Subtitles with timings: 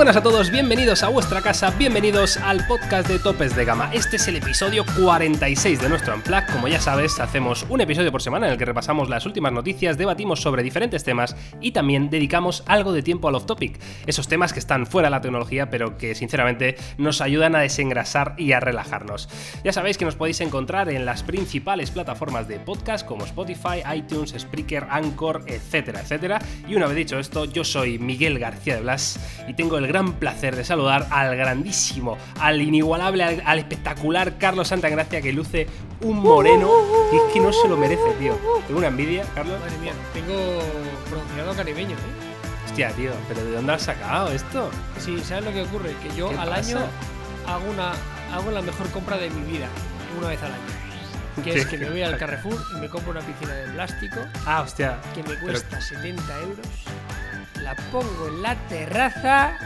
[0.00, 3.90] buenas a todos, bienvenidos a vuestra casa, bienvenidos al podcast de Topes de Gama.
[3.92, 6.46] Este es el episodio 46 de nuestro Unplug.
[6.50, 9.98] Como ya sabes, hacemos un episodio por semana en el que repasamos las últimas noticias,
[9.98, 13.78] debatimos sobre diferentes temas y también dedicamos algo de tiempo al off-topic.
[14.06, 18.36] Esos temas que están fuera de la tecnología, pero que sinceramente nos ayudan a desengrasar
[18.38, 19.28] y a relajarnos.
[19.64, 24.34] Ya sabéis que nos podéis encontrar en las principales plataformas de podcast como Spotify, iTunes,
[24.38, 26.40] Spreaker, Anchor, etcétera, etcétera.
[26.66, 30.12] Y una vez dicho esto, yo soy Miguel García de Blas y tengo el gran
[30.14, 35.66] placer de saludar al grandísimo, al inigualable, al, espectacular Carlos Santagracia que luce
[36.02, 36.70] un moreno
[37.12, 38.38] y es que no se lo merece, tío.
[38.66, 39.58] Tengo una envidia, Carlos.
[39.60, 40.60] Madre mía, tengo
[41.08, 42.66] pronunciado caribeño, ¿eh?
[42.66, 44.70] Hostia, tío, pero ¿de dónde has sacado esto?
[44.98, 45.92] Sí, ¿sabes lo que ocurre?
[46.02, 46.78] Que yo ¿Qué al pasa?
[46.78, 46.86] año
[47.48, 47.92] hago, una,
[48.32, 49.66] hago la mejor compra de mi vida,
[50.18, 51.42] una vez al año.
[51.42, 54.62] Que es que me voy al Carrefour y me compro una piscina de plástico Ah,
[54.62, 54.98] hostia.
[55.14, 56.66] que me cuesta 70 euros,
[57.62, 59.56] la pongo en la terraza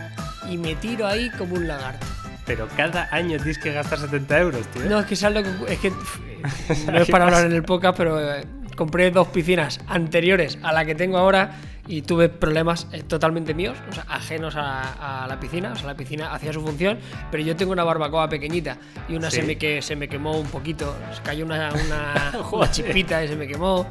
[0.48, 2.06] y me tiro ahí como un lagarto.
[2.47, 4.84] Pero cada año tienes que gastar 70 euros, tío.
[4.84, 5.91] No, es que es que
[6.92, 8.45] no es para hablar en el podcast, pero eh,
[8.77, 11.53] compré dos piscinas anteriores a la que tengo ahora
[11.87, 15.87] y tuve problemas eh, totalmente míos, o sea, ajenos a, a la piscina, o sea,
[15.87, 16.98] la piscina hacía su función,
[17.31, 18.78] pero yo tengo una barbacoa pequeñita
[19.09, 19.41] y una ¿Sí?
[19.41, 23.28] se, me que, se me quemó un poquito, se cayó una, una, una chispita y
[23.28, 23.87] se me quemó.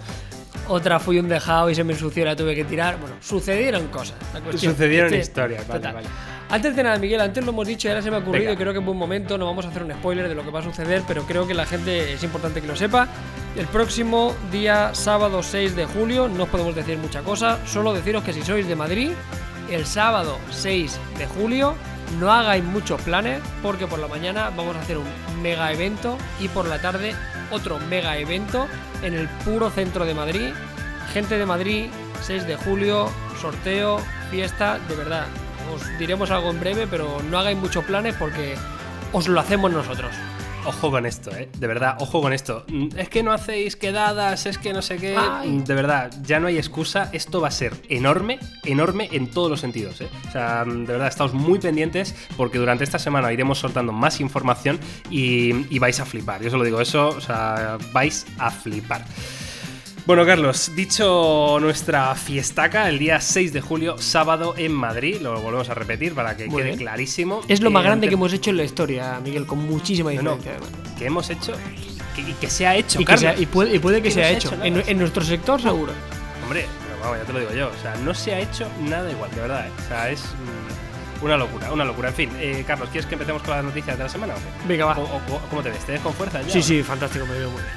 [0.67, 2.97] Otra fui un dejado y se me ensució y la tuve que tirar.
[2.99, 4.15] Bueno, sucedieron cosas.
[4.33, 5.93] La cuestión- Sucedieron este- historias, vale, total.
[5.95, 6.07] vale.
[6.49, 8.53] Antes de nada, Miguel, antes lo hemos dicho y ahora se me ha ocurrido Venga.
[8.53, 10.51] y creo que es buen momento, no vamos a hacer un spoiler de lo que
[10.51, 13.07] va a suceder, pero creo que la gente es importante que lo sepa.
[13.57, 18.23] El próximo día sábado 6 de julio, no os podemos decir mucha cosa, solo deciros
[18.23, 19.11] que si sois de Madrid,
[19.71, 21.73] el sábado 6 de julio
[22.19, 25.05] no hagáis muchos planes porque por la mañana vamos a hacer un
[25.41, 27.15] mega evento y por la tarde
[27.53, 28.67] otro mega evento
[29.01, 30.53] en el puro centro de Madrid.
[31.13, 31.85] Gente de Madrid,
[32.21, 33.09] 6 de julio,
[33.39, 33.99] sorteo,
[34.31, 35.25] fiesta, de verdad.
[35.73, 38.55] Os diremos algo en breve, pero no hagáis muchos planes porque
[39.11, 40.11] os lo hacemos nosotros.
[40.65, 41.49] Ojo con esto, ¿eh?
[41.57, 42.63] De verdad, ojo con esto.
[42.69, 45.15] Mm, Es que no hacéis quedadas, es que no sé qué.
[45.17, 45.49] Ay.
[45.49, 47.09] Mm, De verdad, ya no hay excusa.
[47.11, 50.07] Esto va a ser enorme, enorme en todos los sentidos, ¿eh?
[50.27, 54.21] O sea, mm, de verdad, estamos muy pendientes porque durante esta semana iremos soltando más
[54.21, 54.79] información
[55.09, 56.41] y, y vais a flipar.
[56.41, 59.03] Yo os lo digo, eso, o sea, vais a flipar.
[60.05, 65.69] Bueno, Carlos, dicho nuestra fiestaca, el día 6 de julio, sábado en Madrid, lo volvemos
[65.69, 66.77] a repetir para que Muy quede bien.
[66.79, 67.39] clarísimo.
[67.47, 70.35] Es lo más grande que hemos hecho en la historia, Miguel, con muchísima No, no,
[70.35, 70.67] diferencia.
[70.67, 70.93] además.
[70.99, 71.53] que hemos hecho
[72.17, 73.21] y que se ha hecho, Y, que Carlos.
[73.33, 74.53] sea- y puede, y puede que Que se no ha hecho.
[74.53, 75.93] hecho En, en nuestro sector, seguro.
[76.43, 77.69] Hombre, pero vamos, ya te lo digo yo.
[77.69, 79.67] O sea, no se ha hecho nada igual, de verdad.
[79.67, 79.71] ¿eh?
[79.85, 82.09] O sea, es mm, una locura, una locura.
[82.09, 84.67] En fin, eh, Carlos, ¿quieres que empecemos con las noticias de la semana o qué?
[84.67, 84.97] Venga, va.
[84.99, 85.79] O- ¿Cómo te ves?
[85.85, 86.49] ¿Te ves con fuerza ya?
[86.51, 87.73] Sí, sí, fantástico, me veo muy bien.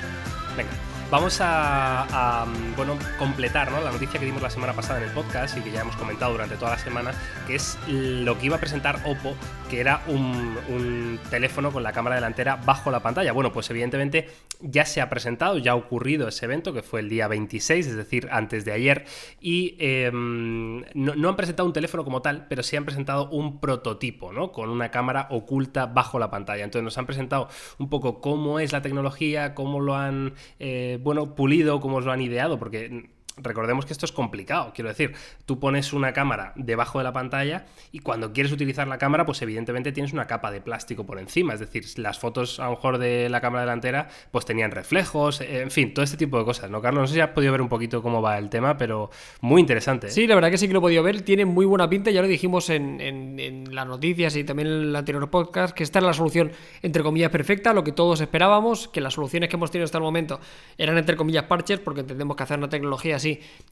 [0.56, 0.70] Venga.
[1.08, 2.46] Vamos a,
[2.76, 3.80] bueno, completar ¿no?
[3.80, 6.32] la noticia que dimos la semana pasada en el podcast y que ya hemos comentado
[6.32, 7.12] durante toda la semana,
[7.46, 9.36] que es lo que iba a presentar Oppo,
[9.70, 13.32] que era un, teléfono con la cámara delantera bajo la pantalla.
[13.32, 14.28] Bueno, pues evidentemente
[14.60, 17.96] ya se ha presentado, ya ha ocurrido ese evento, que fue el día 26, es
[17.96, 19.04] decir, antes de ayer,
[19.40, 23.60] y eh, no, no han presentado un teléfono como tal, pero sí han presentado un
[23.60, 24.50] prototipo, ¿no?
[24.50, 26.64] Con una cámara oculta bajo la pantalla.
[26.64, 31.34] Entonces nos han presentado un poco cómo es la tecnología, cómo lo han, eh, bueno,
[31.34, 34.72] pulido, cómo lo han ideado, porque recordemos que esto es complicado.
[34.74, 35.12] Quiero decir,
[35.44, 39.42] tú pones una cámara debajo de la pantalla y cuando quieres utilizar la cámara, pues
[39.42, 41.52] evidentemente tienes una capa de plástico por encima.
[41.54, 45.60] Es decir, las fotos a lo mejor de la cámara delantera, pues tenían reflejos, eh,
[45.60, 47.02] en fin, todo este tipo de cosas, ¿no, Carlos?
[47.02, 49.10] No sé si has podido ver un poquito cómo va el tema, pero
[49.42, 50.06] muy interesante.
[50.06, 50.10] ¿eh?
[50.10, 51.20] Sí, la verdad que sí que lo he podido ver.
[51.22, 52.10] Tiene muy buena pinta.
[52.10, 53.36] Ya lo dijimos en, en-
[53.74, 56.52] las noticias y también en el anterior podcast, que esta era la solución,
[56.82, 60.04] entre comillas, perfecta, lo que todos esperábamos, que las soluciones que hemos tenido hasta el
[60.04, 60.40] momento
[60.78, 63.25] eran, entre comillas, parches, porque entendemos que hacer una tecnología así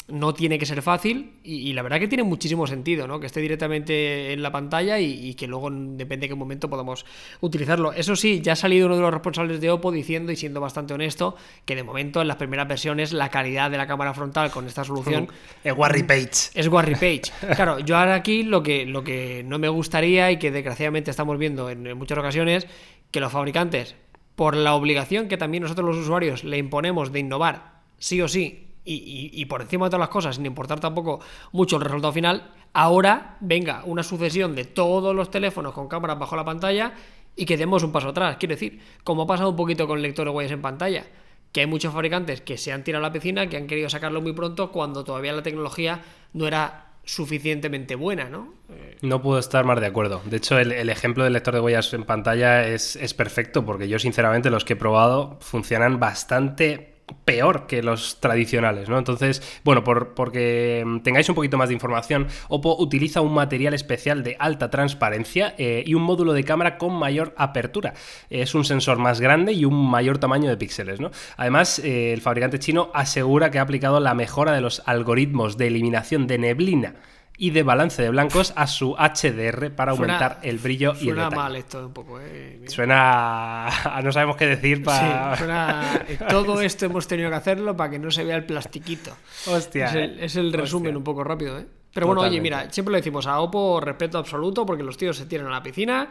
[0.06, 1.32] no tiene que ser fácil.
[1.42, 3.20] Y, y la verdad que tiene muchísimo sentido, ¿no?
[3.20, 7.06] Que esté directamente en la pantalla y, y que luego, depende de qué momento, podamos
[7.40, 7.92] utilizarlo.
[7.92, 10.94] Eso sí, ya ha salido uno de los responsables de Oppo diciendo y siendo bastante
[10.94, 14.66] honesto que de momento en las primeras versiones la calidad de la cámara frontal con
[14.66, 15.28] esta solución
[15.64, 16.50] El Warry Page.
[16.54, 17.22] es Warry Page.
[17.54, 21.38] Claro, yo ahora aquí lo que, lo que no me gustaría y que desgraciadamente estamos
[21.38, 22.66] viendo en, en muchas ocasiones,
[23.10, 23.94] que los fabricantes,
[24.34, 28.63] por la obligación que también nosotros los usuarios le imponemos de innovar sí o sí,
[28.84, 31.20] y, por encima de todas las cosas, sin importar tampoco
[31.52, 36.36] mucho el resultado final, ahora venga una sucesión de todos los teléfonos con cámaras bajo
[36.36, 36.92] la pantalla
[37.36, 38.36] y que demos un paso atrás.
[38.38, 41.06] Quiero decir, como ha pasado un poquito con el lector de huellas en pantalla
[41.54, 44.20] que hay muchos fabricantes que se han tirado a la piscina, que han querido sacarlo
[44.20, 46.02] muy pronto cuando todavía la tecnología
[46.32, 48.54] no era suficientemente buena, ¿no?
[49.02, 50.20] No puedo estar más de acuerdo.
[50.24, 53.86] De hecho, el, el ejemplo del lector de huellas en pantalla es, es perfecto porque
[53.86, 56.93] yo, sinceramente, los que he probado funcionan bastante
[57.24, 58.98] peor que los tradicionales, ¿no?
[58.98, 64.22] Entonces, bueno, por, porque tengáis un poquito más de información, Oppo utiliza un material especial
[64.22, 67.94] de alta transparencia eh, y un módulo de cámara con mayor apertura.
[68.30, 71.10] Es un sensor más grande y un mayor tamaño de píxeles, ¿no?
[71.36, 75.66] Además, eh, el fabricante chino asegura que ha aplicado la mejora de los algoritmos de
[75.68, 76.94] eliminación de neblina
[77.36, 81.30] y de balance de blancos a su HDR para aumentar el brillo y el Suena
[81.30, 82.60] mal esto un poco, ¿eh?
[82.68, 85.32] Suena a no sabemos qué decir para...
[85.34, 89.16] Sí, suena- Todo esto hemos tenido que hacerlo para que no se vea el plastiquito.
[89.46, 89.86] Hostia.
[89.86, 90.60] Es el, es el Hostia.
[90.60, 91.66] resumen un poco rápido, ¿eh?
[91.92, 95.26] Pero bueno, oye, mira, siempre le decimos a Oppo respeto absoluto porque los tíos se
[95.26, 96.08] tiran a la piscina,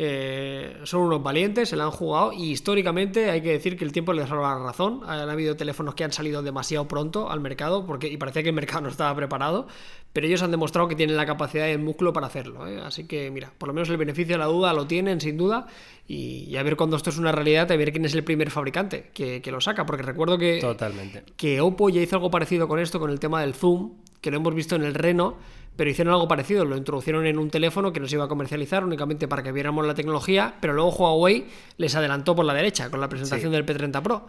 [0.00, 3.90] eh, son unos valientes, se la han jugado y históricamente hay que decir que el
[3.90, 5.00] tiempo les ha dado la razón.
[5.04, 8.54] Han habido teléfonos que han salido demasiado pronto al mercado porque, y parecía que el
[8.54, 9.66] mercado no estaba preparado,
[10.12, 12.68] pero ellos han demostrado que tienen la capacidad y el músculo para hacerlo.
[12.68, 12.80] ¿eh?
[12.80, 15.66] Así que, mira, por lo menos el beneficio de la duda lo tienen sin duda
[16.06, 18.52] y, y a ver cuando esto es una realidad, a ver quién es el primer
[18.52, 21.24] fabricante que, que lo saca, porque recuerdo que Totalmente.
[21.36, 24.36] que Oppo ya hizo algo parecido con esto, con el tema del zoom, que lo
[24.38, 25.36] hemos visto en el Reno,
[25.76, 28.84] pero hicieron algo parecido, lo introducieron en un teléfono que no se iba a comercializar
[28.84, 33.00] únicamente para que viéramos la tecnología, pero luego Huawei les adelantó por la derecha con
[33.00, 34.26] la presentación del P30 Pro.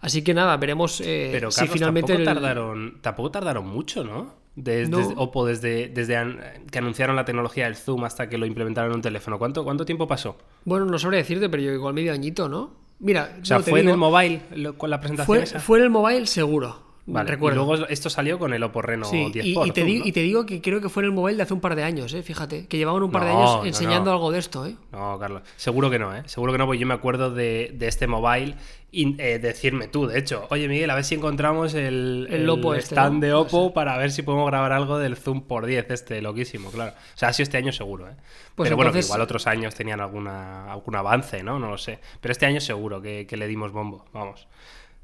[0.00, 2.12] Así que nada, veremos eh, Pero si finalmente...
[2.14, 4.34] tampoco, el- tardaron, tampoco tardaron mucho, ¿no?
[4.56, 4.96] Des- No.
[4.98, 6.40] Desde Oppo, desde, desde an-
[6.70, 9.38] que anunciaron la tecnología del zoom hasta que lo implementaron en un teléfono.
[9.38, 10.36] ¿Cuánto, cuánto tiempo pasó?
[10.64, 12.72] Bueno, no sabría decirte, pero yo igual medio añito, ¿no?
[12.98, 15.60] Mira, O sea, no, ¿fue en el mobile lo- con la presentación fue, esa?
[15.60, 16.89] fue en el mobile seguro.
[17.12, 17.62] Vale, recuerdo.
[17.62, 19.90] Y luego esto salió con el Oppo Reno Sí, 10 y, por y te zoom,
[19.90, 20.08] digo, ¿no?
[20.08, 21.82] y te digo que creo que fue en el mobile de hace un par de
[21.82, 22.22] años, ¿eh?
[22.22, 24.12] fíjate, que llevaban un par de años enseñando no.
[24.12, 24.66] algo de esto.
[24.66, 24.76] ¿eh?
[24.92, 25.42] No, Carlos.
[25.56, 26.22] Seguro que no, ¿eh?
[26.26, 28.54] Seguro que no, porque yo me acuerdo de, de este mobile
[28.92, 32.74] y eh, decirme tú, de hecho, oye Miguel, a ver si encontramos el, El Oppo
[32.74, 36.20] este, stand de Oppo para ver si podemos grabar algo del Zoom por 10, este,
[36.20, 36.92] loquísimo, claro.
[36.92, 38.14] O sea, ha sido este año seguro, ¿eh?
[38.54, 41.58] Pues Pero bueno, que igual otros años tenían alguna, algún avance, ¿no?
[41.58, 42.00] No lo sé.
[42.20, 44.48] Pero este año seguro que, que le dimos bombo, vamos.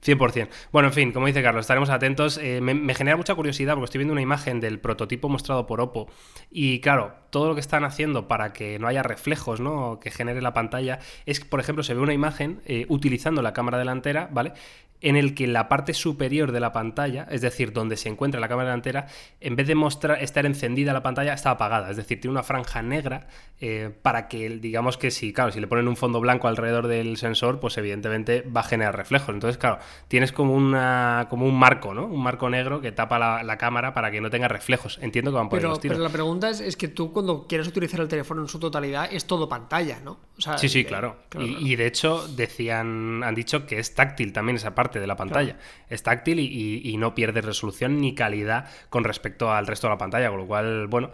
[0.07, 0.49] 100%.
[0.73, 2.39] Bueno, en fin, como dice Carlos, estaremos atentos.
[2.39, 6.09] Eh, me, genera mucha curiosidad porque estoy viendo una imagen del prototipo mostrado por Oppo
[6.51, 9.99] y claro, todo lo que están haciendo para que no haya reflejos, ¿no?
[10.01, 13.79] Que genere la pantalla es, por ejemplo, se ve una imagen eh, utilizando la cámara
[13.79, 14.53] delantera, ¿vale?
[15.01, 18.49] En el que la parte superior de la pantalla, es decir, donde se encuentra la
[18.49, 19.07] cámara delantera,
[19.41, 21.91] en vez de mostrar estar encendida la pantalla, está apagada.
[21.91, 23.27] Es decir, tiene una franja negra
[23.61, 27.17] eh, para que, digamos que si, claro, si le ponen un fondo blanco alrededor del
[27.19, 29.35] sensor, pues evidentemente va a generar reflejos.
[29.35, 29.79] Entonces, claro,
[30.09, 32.07] tienes como una como un marco, ¿no?
[32.07, 34.99] Un marco negro que tapa la, la cámara para que no tenga reflejos.
[35.03, 35.97] Entiendo que van por Pero, los tiros.
[35.97, 39.09] pero la pregunta es, es que tú cuando quieres utilizar el teléfono en su totalidad
[39.13, 40.19] es todo pantalla, ¿no?
[40.39, 41.17] O sea, Sí, sí, eh, claro.
[41.29, 41.67] claro, y, claro.
[41.67, 45.57] y de hecho decían, han dicho que es táctil también esa parte de la pantalla.
[45.91, 49.93] Es táctil y, y- y no pierde resolución ni calidad con respecto al resto de
[49.95, 51.11] la pantalla, con lo cual, bueno,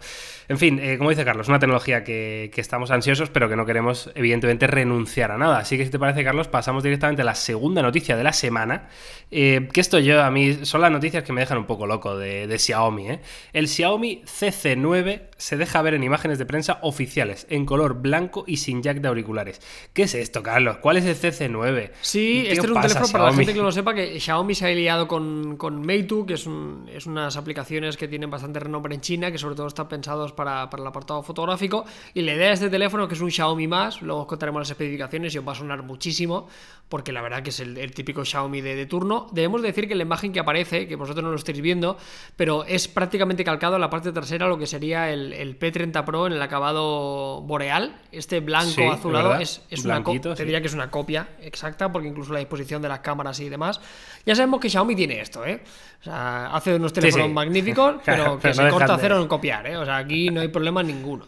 [0.47, 3.65] en fin, eh, como dice Carlos, una tecnología que, que estamos ansiosos, pero que no
[3.65, 5.59] queremos evidentemente renunciar a nada.
[5.59, 8.87] Así que si te parece, Carlos, pasamos directamente a la segunda noticia de la semana,
[9.31, 12.17] eh, que esto yo a mí son las noticias que me dejan un poco loco
[12.17, 13.09] de, de Xiaomi.
[13.09, 13.19] ¿eh?
[13.53, 18.57] El Xiaomi CC9 se deja ver en imágenes de prensa oficiales, en color blanco y
[18.57, 19.61] sin jack de auriculares.
[19.93, 20.77] ¿Qué es esto, Carlos?
[20.77, 21.91] ¿Cuál es el CC9?
[22.01, 24.19] Sí, ¿Qué este es un pasa, teléfono para la gente que no lo sepa, que
[24.19, 28.29] Xiaomi se ha liado con, con Meitu, que es, un- es unas aplicaciones que tienen
[28.29, 31.85] bastante renombre en China, que sobre todo están pensados para, para el apartado fotográfico.
[32.13, 34.69] Y la idea de este teléfono, que es un Xiaomi más, luego os contaremos las
[34.69, 36.47] especificaciones y os va a sonar muchísimo,
[36.89, 39.27] porque la verdad que es el, el típico Xiaomi de, de turno.
[39.31, 41.97] Debemos decir que la imagen que aparece, que vosotros no lo estáis viendo,
[42.35, 46.27] pero es prácticamente calcado en la parte trasera lo que sería el, el P30 Pro
[46.27, 48.01] en el acabado boreal.
[48.11, 50.03] Este blanco Sí, azulado es, es una
[50.35, 53.49] te diría que es una copia exacta, porque incluso la disposición de las cámaras y
[53.53, 53.79] demás.
[54.25, 55.63] Ya sabemos que Xiaomi tiene esto, ¿eh?
[56.01, 57.33] O sea, hace unos teléfonos sí.
[57.33, 59.77] magníficos, pero que se corta de- cero en copiar, ¿eh?
[59.77, 61.25] O sea, aquí no hay problema ninguno.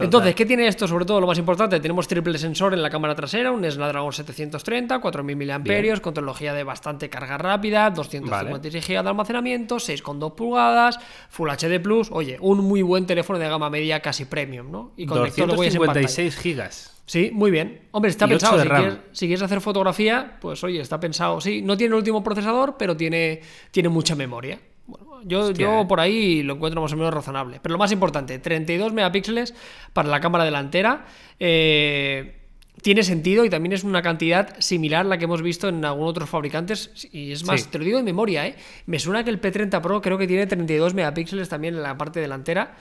[0.00, 0.86] Entonces, ¿qué tiene esto?
[0.86, 5.00] Sobre todo lo más importante, tenemos triple sensor en la cámara trasera, un Snapdragon 730,
[5.00, 10.98] 4000 mAh, con tecnología de bastante carga rápida, 256 GB de almacenamiento, 6,2 pulgadas,
[11.30, 14.92] Full HD Plus, oye, un muy buen teléfono de gama media casi premium, ¿no?
[14.96, 16.02] Y con lector de huellas en pantalla.
[16.02, 16.94] 256 gigas.
[17.08, 17.88] Sí, muy bien.
[17.92, 18.60] Hombre, está Y pensado.
[18.60, 21.40] Si quieres, si quieres hacer fotografía, pues oye, está pensado.
[21.40, 23.40] Sí, no tiene el último procesador, pero tiene,
[23.70, 24.60] tiene mucha memoria.
[24.88, 25.86] Bueno, yo, Hostia, yo eh.
[25.86, 27.60] por ahí lo encuentro más o menos razonable.
[27.62, 29.54] Pero lo más importante, 32 megapíxeles
[29.92, 31.06] para la cámara delantera.
[31.38, 32.34] Eh,
[32.80, 36.10] tiene sentido y también es una cantidad similar a la que hemos visto en algunos
[36.10, 37.08] otros fabricantes.
[37.12, 37.68] Y es más, Sí.
[37.70, 38.56] te lo digo de memoria, ¿eh?
[38.86, 42.20] Me suena que el P30 Pro creo que tiene 32 megapíxeles también en la parte
[42.20, 42.76] delantera.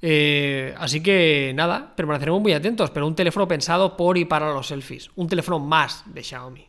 [0.00, 4.68] Eh, así que nada, permaneceremos muy atentos, pero un teléfono pensado por y para los
[4.68, 5.10] selfies.
[5.16, 6.66] Un teléfono más de Xiaomi.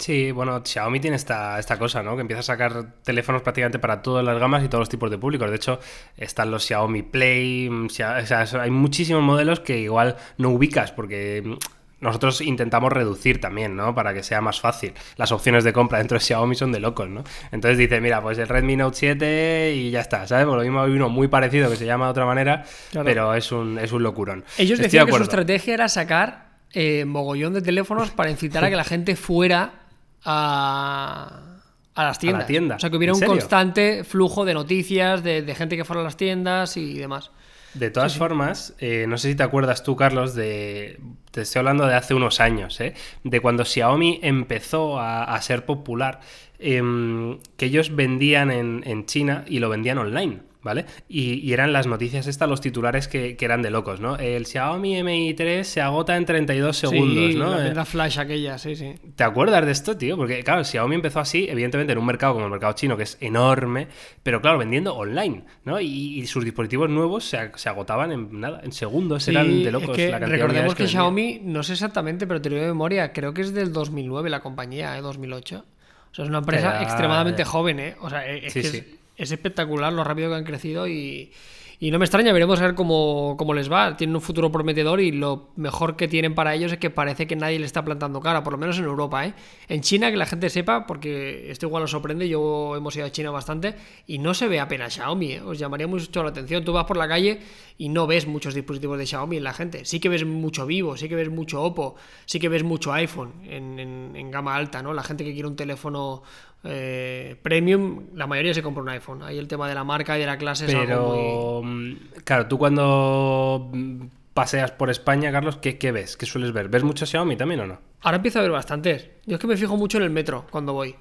[0.00, 2.14] Sí, bueno, Xiaomi tiene esta, esta cosa, ¿no?
[2.16, 5.18] Que empieza a sacar teléfonos prácticamente para todas las gamas y todos los tipos de
[5.18, 5.50] públicos.
[5.50, 5.78] De hecho,
[6.16, 8.24] están los Xiaomi Play, mm, o sea,
[8.60, 11.54] hay muchísimos modelos que igual no ubicas porque mm,
[12.00, 13.94] nosotros intentamos reducir también, ¿no?
[13.94, 14.94] Para que sea más fácil.
[15.16, 17.22] Las opciones de compra dentro de Xiaomi son de locos, ¿no?
[17.52, 20.46] Entonces dice, mira, pues el Redmi Note 7 y ya está, ¿sabes?
[20.46, 22.64] Por lo mismo hay uno muy parecido que se llama de otra manera,
[23.04, 24.46] pero es un, es un locurón.
[24.56, 28.76] Ellos decían que su estrategia era sacar eh, mogollón de teléfonos para incitar a que
[28.76, 29.79] la gente fuera
[30.24, 31.50] a
[31.94, 32.76] a las tiendas.
[32.76, 36.16] O sea, que hubiera un constante flujo de noticias, de, gente que fuera a las
[36.16, 37.30] tiendas y demás.
[37.74, 40.98] De todas formas, eh, no sé si te acuerdas tú, Carlos, de.
[41.30, 42.94] Te estoy hablando de hace unos años, ¿eh?
[43.22, 46.20] De cuando Xiaomi empezó a, ser popular,
[46.58, 50.40] em, que ellos vendían en, en China y lo vendían online.
[50.62, 50.84] ¿Vale?
[51.08, 54.16] Y, eran las noticias estas, los titulares que, eran de locos, ¿no?
[54.16, 57.58] El Xiaomi Mi 3 se agota en 32 segundos, ¿no?
[57.58, 58.94] La flash aquella, sí, sí.
[59.16, 60.16] ¿Te acuerdas de esto, tío?
[60.16, 63.16] Porque, claro, Xiaomi empezó así, evidentemente, en un mercado como el mercado chino, que es
[63.20, 63.88] enorme,
[64.22, 65.80] pero claro, vendiendo online, ¿no?
[65.80, 69.98] Y, sus dispositivos nuevos se, agotaban en nada, en segundos, eran de locos.
[69.98, 73.52] la recordemos que, Xiaomi, no sé exactamente, pero te lo de memoria, creo que es
[73.52, 75.00] del 2009 la compañía, ¿eh?
[75.00, 75.64] 2008.
[76.10, 77.96] O sea, es una empresa extremadamente joven, ¿eh?
[78.00, 78.84] O sea, es que es
[79.28, 81.32] espectacular lo rápido que han crecido y,
[81.80, 83.96] no me extraña, veremos a ver cómo, les va.
[83.96, 87.36] Tienen un futuro prometedor y lo mejor que tienen para ellos es que parece que
[87.36, 89.24] nadie le está plantando cara, por lo menos en Europa.
[89.24, 89.34] ¿eh?
[89.68, 93.10] En China, que la gente sepa, porque esto igual os sorprende, yo hemos ido a
[93.10, 95.32] China bastante y no se ve apenas Xiaomi.
[95.32, 95.40] ¿eh?
[95.40, 96.64] Os llamaría mucho la atención.
[96.64, 97.40] Tú vas por la calle
[97.78, 99.86] y no ves muchos dispositivos de Xiaomi en la gente.
[99.86, 101.96] Sí que ves mucho Vivo, sí que ves mucho Oppo,
[102.26, 103.78] sí que ves mucho iPhone en,
[104.14, 104.92] en gama alta, ¿no?
[104.92, 106.22] La gente que quiere un teléfono
[106.64, 109.22] eh, premium, la mayoría se compra un iPhone.
[109.22, 111.70] Ahí el tema de la marca y de la clase es algo muy...
[111.70, 116.16] Mm, claro, tú cuando mm, paseas por España, Carlos, ¿qué, ¿qué, ves?
[116.16, 116.68] ¿Qué sueles ver?
[116.68, 117.78] ¿Ves mucho Xiaomi también o no?
[118.02, 119.08] Ahora empiezo a ver bastantes.
[119.26, 120.94] Yo es que me fijo mucho en el metro cuando voy.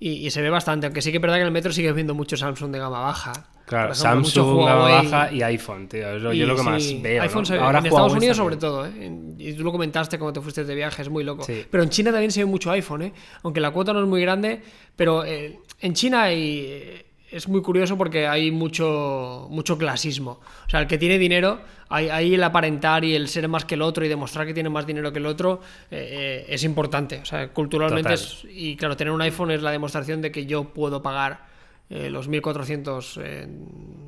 [0.00, 2.14] Y, se ve bastante, aunque sí que es verdad que en el metro sigues viendo
[2.14, 3.32] mucho Samsung de gama baja.
[3.66, 6.18] Claro, Samsung, gama baja y iPhone, tío.
[6.32, 7.22] yo lo que más veo.
[7.22, 9.10] iPhone Ahora en Estados Unidos, sobre todo, ¿eh?
[9.38, 11.44] Y tú lo comentaste cuando te fuiste de viaje, es muy loco.
[11.70, 13.12] Pero en China también se ve mucho iPhone, ¿eh?
[13.42, 14.62] Aunque la cuota no es muy grande,
[14.94, 20.40] pero eh, en China hay es muy curioso porque hay mucho, mucho clasismo.
[20.66, 23.82] O sea, el que tiene dinero, ahí, el aparentar y el ser más que el
[23.82, 27.18] otro y demostrar que tiene más dinero que el otro eh, eh, es importante.
[27.18, 30.64] O sea, culturalmente es, Y claro, tener un iPhone es la demostración de que yo
[30.64, 31.46] puedo pagar
[31.90, 33.48] eh, los 1.400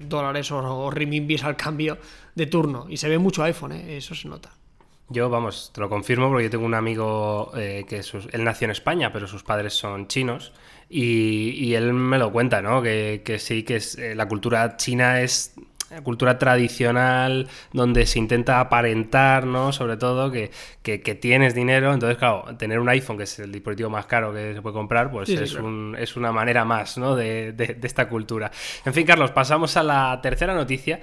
[0.07, 1.99] dólares o, o al cambio
[2.35, 2.87] de turno.
[2.89, 4.51] Y se ve mucho iPhone, eso se nota.
[5.13, 9.13] Yo, vamos, te lo confirmo porque yo tengo un amigo que él nació en España,
[9.13, 10.53] pero sus padres son chinos.
[10.93, 12.83] Y, él me lo cuenta, ¿no?
[12.83, 15.55] Que, sí, que es, eh, la cultura china es
[16.05, 19.73] cultura tradicional donde se intenta aparentar, ¿no?
[19.73, 20.51] Sobre todo que,
[21.21, 21.93] tienes dinero.
[21.93, 25.11] Entonces, claro, tener un iPhone, que es el dispositivo más caro que se puede comprar,
[25.11, 27.17] pues es, un, es, una manera más, ¿no?
[27.17, 28.51] de, de esta cultura.
[28.85, 31.01] En fin, Carlos, pasamos a la tercera noticia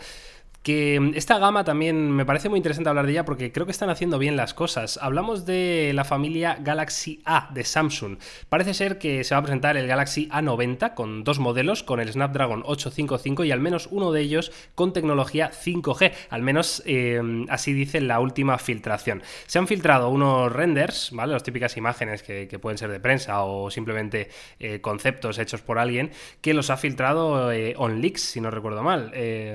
[0.68, 3.72] que mm, esta gama también me parece muy interesante hablar de ella porque creo que
[3.72, 5.00] están haciendo bien las cosas.
[5.02, 8.18] Hablamos de la familia Galaxy A de Samsung.
[8.50, 12.12] Parece ser que se va a presentar el Galaxy A90 con dos modelos, con el
[12.12, 16.12] Snapdragon 855 y al menos uno de ellos con tecnología 5G.
[16.32, 19.24] Al menos eh, así dice la última filtración.
[19.46, 21.32] Se han filtrado unos renders, ¿vale?
[21.32, 24.28] Las típicas imágenes que, pueden ser de prensa o simplemente
[24.60, 29.14] eh, conceptos hechos por alguien, que los ha filtrado eh, OnLeaks, si no recuerdo mal.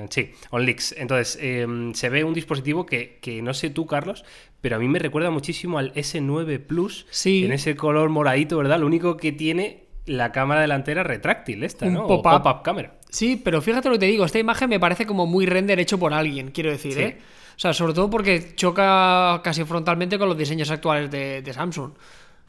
[0.09, 1.02] sí, OnLeaks.
[1.03, 4.25] Entonces, em, se ve un dispositivo que, no sé tú, Carlos,
[4.61, 7.05] pero a mí me recuerda muchísimo al S9 Plus.
[7.11, 7.45] Sí.
[7.45, 8.79] En ese color moradito, ¿verdad?
[8.79, 12.07] Lo único que tiene la cámara delantera retráctil, esta, ¿no?
[12.07, 12.99] Pop-up pop cámara.
[13.09, 15.99] Sí, pero fíjate lo que te digo, esta imagen me parece como muy render hecho
[15.99, 17.17] por alguien, quiero decir, ¿eh?
[17.55, 21.91] O sea, sobre todo porque choca casi frontalmente con los diseños actuales de Samsung.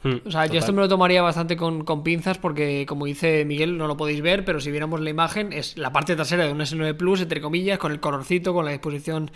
[0.04, 3.78] Hmm, o sea, yo esto me lo tomaría bastante con, pinzas porque, como dice Miguel,
[3.78, 6.60] no lo podéis ver, pero si viéramos la imagen, es la parte trasera de un
[6.60, 9.30] S9 Plus, entre comillas, con el colorcito, con la disposición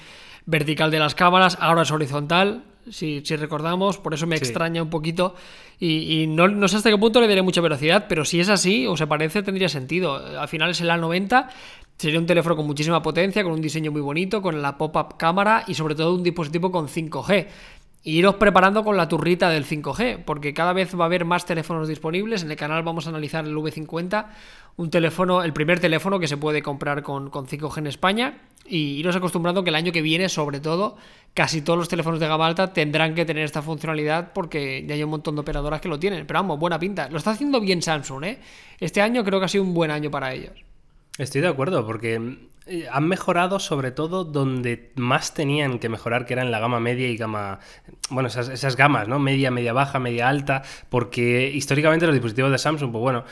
[0.44, 5.34] vertical de las cámaras, ahora es horizontal, si, recordamos, por eso me extraña un poquito.
[5.80, 8.87] Y, no, no, sé hasta qué punto le daré mucha velocidad, pero si es así
[8.87, 10.16] o se parece tendría sentido.
[10.16, 11.48] Al final es el A90,
[11.96, 15.64] sería un teléfono con muchísima potencia, con un diseño muy bonito, con la pop-up cámara
[15.66, 17.46] y sobre todo un dispositivo con 5G
[18.05, 21.88] iros preparando con la turrita del 5G, porque cada vez va a haber más teléfonos
[21.88, 22.43] disponibles.
[22.43, 24.26] En el canal vamos a analizar el V50,
[24.76, 28.38] un teléfono, el primer teléfono que se puede comprar con, 5G en España.
[28.67, 30.97] Y iros acostumbrando que el año que viene, sobre todo,
[31.35, 35.02] casi todos los teléfonos de gama alta tendrán que tener esta funcionalidad porque ya hay
[35.02, 36.26] un montón de operadoras que lo tienen.
[36.26, 37.09] Pero vamos, buena pinta.
[37.09, 38.38] Lo está haciendo bien Samsung, ¿eh?
[38.78, 40.67] Este año creo que ha sido un buen año para ellos.
[41.18, 46.34] Estoy de acuerdo, porque eh, han mejorado sobre todo donde más tenían que mejorar, que
[46.34, 47.58] era en la gama media y gama,
[48.08, 49.18] bueno, esas, gamas, ¿no?
[49.18, 53.25] Media, media baja, media alta, porque históricamente los dispositivos de Samsung, pues bueno,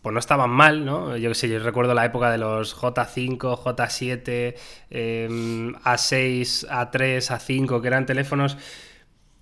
[0.00, 1.18] pues no estaban mal, ¿no?
[1.18, 4.54] Yo qué sé, yo recuerdo la época de los J5, J7,
[4.90, 8.56] A6, A3, A5, que eran teléfonos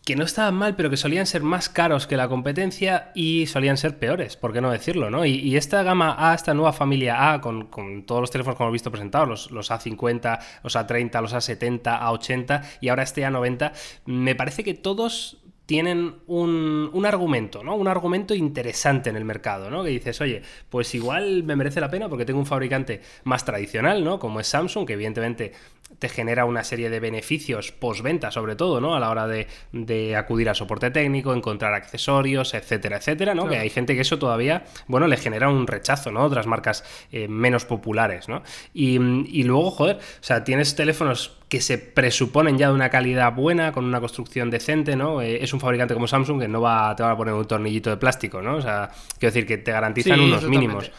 [0.05, 3.77] que no estaban mal, pero que solían ser más caros que la competencia y solían
[3.77, 5.25] ser peores, por qué no decirlo, ¿no?
[5.25, 7.69] Y, esta gama A, esta nueva familia A, con,
[8.05, 12.65] todos los teléfonos que hemos visto presentados, los, los, A50, los A30, los A70, A80
[12.81, 13.73] y ahora este A90,
[14.07, 17.77] me parece que todos tienen un, un, argumento, ¿no?
[17.77, 19.85] Un argumento interesante en el mercado, ¿no?
[19.85, 24.03] Que dices, oye, pues igual me merece la pena porque tengo un fabricante más tradicional,
[24.03, 24.19] ¿no?
[24.19, 25.53] Como es Samsung, que evidentemente
[25.99, 28.95] te genera una serie de beneficios postventa, sobre todo, ¿no?
[28.95, 33.49] A la hora de, acudir a soporte técnico, encontrar accesorios, etcétera, etcétera, ¿no?
[33.49, 36.25] Que hay gente que eso todavía, bueno, le genera un rechazo, ¿no?
[36.25, 38.43] Otras marcas eh, menos populares, ¿no?
[38.75, 38.97] Y,
[39.27, 43.73] y luego, joder, o sea, tienes teléfonos que se presuponen ya de una calidad buena,
[43.73, 45.21] con una construcción decente, ¿no?
[45.21, 47.91] Eh, es un fabricante como Samsung que no va, te va a poner un tornillito
[47.91, 48.57] de plástico, ¿no?
[48.57, 50.91] O sea, quiero decir que te garantizan unos mínimos.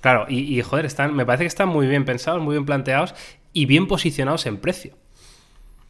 [0.00, 3.14] Claro, y, y, joder, están, me parece que están muy bien pensados, muy bien planteados
[3.52, 4.96] y bien posicionados en precio.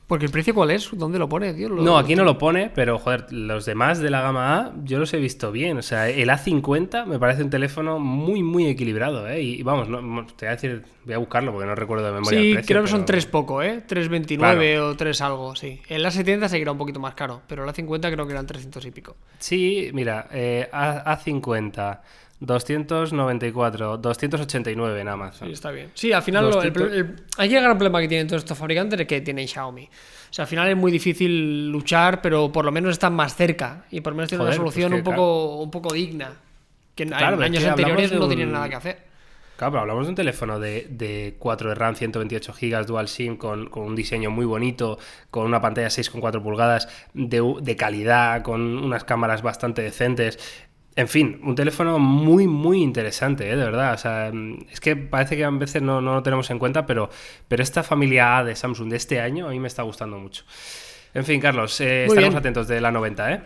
[0.09, 3.31] Porque el precio cuál es, ¿dónde lo pone, No, aquí no lo pone, pero joder,
[3.31, 5.77] los demás de la gama A yo los he visto bien.
[5.77, 9.43] O sea, el A50 me parece un teléfono muy, muy equilibrado, ¿eh?
[9.43, 12.41] Y vamos, no, te voy a decir, voy a buscarlo porque no recuerdo de memoria.
[12.41, 13.83] Sí, creo que son tres poco, ¿eh?
[13.87, 15.79] 329 o 3 algo, sí.
[15.88, 18.91] El A70 seguirá un poquito más caro, pero el A50 creo que eran 300 y
[18.91, 19.15] pico.
[19.38, 22.00] Sí, mira, eh, A, A50.
[22.40, 25.49] 294, 289 en Amazon.
[25.49, 25.90] Sí, está bien.
[25.95, 29.21] Sí, al final lo, el, el, gran problema que tienen todos estos fabricantes es que
[29.21, 29.85] tienen Xiaomi.
[29.85, 33.87] O sea, al final es muy difícil luchar, pero por lo menos están más cerca
[33.90, 36.33] y por lo menos tienen una pues solución un, poco, un poco digna.
[36.95, 39.09] Que en años anteriores no tenían nada que hacer.
[39.59, 43.37] Claro, pero hablamos de un teléfono de, de 4 de RAM, 128 GB, Dual SIM,
[43.37, 45.00] con, con, un diseño muy bonito,
[45.33, 50.38] con una pantalla 6,4 pulgadas, de, de, calidad, con unas cámaras bastante decentes.
[50.99, 53.55] En fin, un teléfono muy, muy interesante, ¿eh?
[53.55, 53.95] de verdad.
[53.95, 56.87] O sea, mm, es que parece que a veces no, no, lo tenemos en cuenta,
[56.87, 57.09] pero,
[57.47, 60.43] pero esta familia A de Samsung de este año a mí me está gustando mucho.
[61.14, 63.43] En fin, Carlos, eh, estaremos atentos de la 90, ¿eh?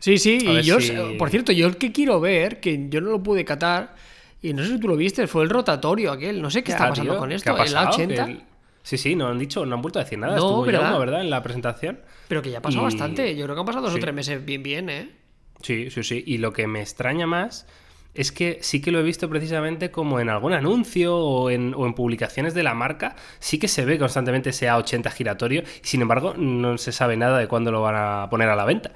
[0.00, 0.76] Sí, sí, y yo,
[1.16, 3.94] por cierto, yo el que quiero ver, que yo no lo pude catar,
[4.42, 6.42] y no sé si tú lo viste, fue el rotatorio aquel.
[6.42, 8.42] No sé qué está pasando con esto, el A80.
[8.82, 10.36] Sí, sí, no han dicho, no han vuelto a decir nada.
[10.36, 10.98] No, Estuvo ¿verdad?
[10.98, 11.20] ¿verdad?
[11.22, 12.00] En la presentación.
[12.28, 13.34] Pero que ya ha pasado bastante.
[13.34, 15.21] Yo creo que han pasado dos o tres meses bien, bien, ¿eh?
[15.62, 16.22] Sí, sí, sí.
[16.26, 17.66] Y lo que me extraña más
[18.14, 22.54] es que sí que lo he visto precisamente como en algún anuncio o en, publicaciones
[22.54, 26.76] de la marca, sí que se ve constantemente ese A80 giratorio, y sin embargo no
[26.78, 28.92] se sabe nada de cuándo lo van a poner a la venta.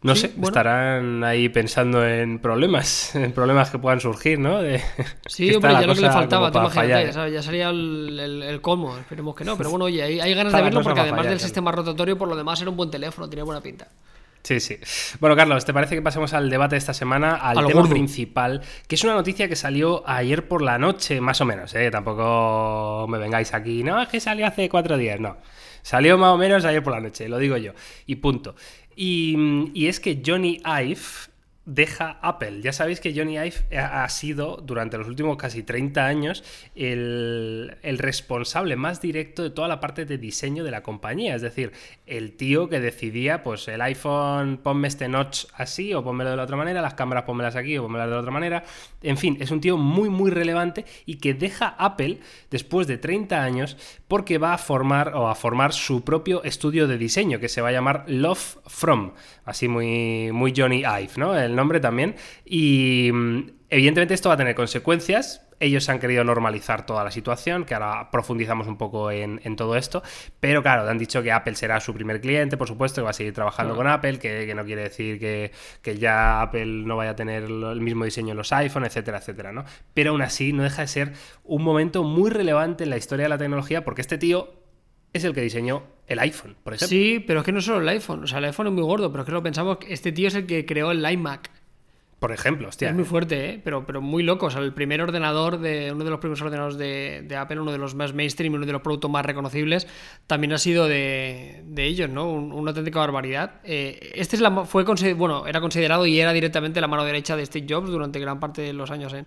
[0.00, 4.60] No sé, estarán ahí pensando en problemas, en problemas que puedan surgir, ¿no?
[5.26, 9.34] sí, hombre, ya lo que le faltaba, tú imagínate, ya sería el, el, colmo, esperemos
[9.34, 9.56] que no.
[9.56, 12.60] Pero bueno, oye, hay, ganas de verlo porque además del sistema rotatorio, por lo demás
[12.60, 13.88] era un buen teléfono, tenía buena pinta.
[14.48, 14.78] Sí, sí.
[15.20, 18.94] Bueno, Carlos, ¿te parece que pasemos al debate de esta semana, al tema principal, que
[18.94, 21.90] es una noticia que salió ayer por la noche, más o menos, ¿eh?
[21.90, 25.36] Tampoco me vengáis aquí, no, es que salió hace cuatro días, no.
[25.82, 27.72] Salió más o menos ayer por la noche, lo digo yo,
[28.06, 28.54] y punto.
[28.96, 31.02] Y, y es que Johnny Ive,
[31.68, 32.62] deja Apple.
[32.62, 36.42] Ya sabéis que Johnny Ive ha sido durante los últimos casi 30 años
[36.74, 41.34] el, responsable más directo de toda la parte de diseño de la compañía.
[41.34, 41.72] Es decir,
[42.06, 46.44] el tío que decidía, pues el iPhone, ponme este notch así o ponmelo de la
[46.44, 48.64] otra manera, las cámaras ponmelas aquí o ponmelas de la otra manera.
[49.02, 53.42] En fin, es un tío muy, muy relevante y que deja Apple después de 30
[53.42, 53.76] años
[54.08, 57.68] porque va a formar o a formar su propio estudio de diseño que se va
[57.68, 59.12] a llamar Love From.
[59.44, 61.38] Así muy, muy Johnny Ive, ¿no?
[61.38, 62.16] El nombre también.
[62.46, 65.44] Y mm, evidentemente esto va a tener consecuencias.
[65.60, 70.02] Ellos han querido normalizar toda la situación, que ahora profundizamos un poco en, todo esto.
[70.38, 73.12] Pero claro, han dicho que Apple será su primer cliente, por supuesto, que va a
[73.12, 77.42] seguir trabajando con Apple, que, no quiere decir que, ya Apple no vaya a tener
[77.42, 79.64] el mismo diseño en los iPhone, etcétera, etcétera, ¿no?
[79.94, 83.30] Pero aún así no deja de ser un momento muy relevante en la historia de
[83.30, 84.57] la tecnología, porque este tío
[85.12, 86.88] es el que diseñó el iPhone, por ejemplo.
[86.88, 88.24] Sí, pero es que no solo el iPhone.
[88.24, 90.28] O sea, el iPhone es muy gordo, pero es que lo pensamos que este tío
[90.28, 91.50] es el que creó el iMac.
[92.18, 92.88] Por ejemplo, hostia.
[92.88, 93.60] Es muy fuerte, ¿eh?
[93.62, 94.46] pero, pero muy loco.
[94.46, 97.78] O sea, el primer ordenador de uno de los primeros ordenadores de, Apple, uno de
[97.78, 99.86] los más mainstream, uno de los productos más reconocibles,
[100.26, 102.28] también ha sido de, ellos, ¿no?
[102.32, 103.60] una auténtica barbaridad.
[103.62, 104.82] Eh, este es la, fue
[105.14, 108.62] bueno, era considerado y era directamente la mano derecha de Steve Jobs durante gran parte
[108.62, 109.24] de los años en,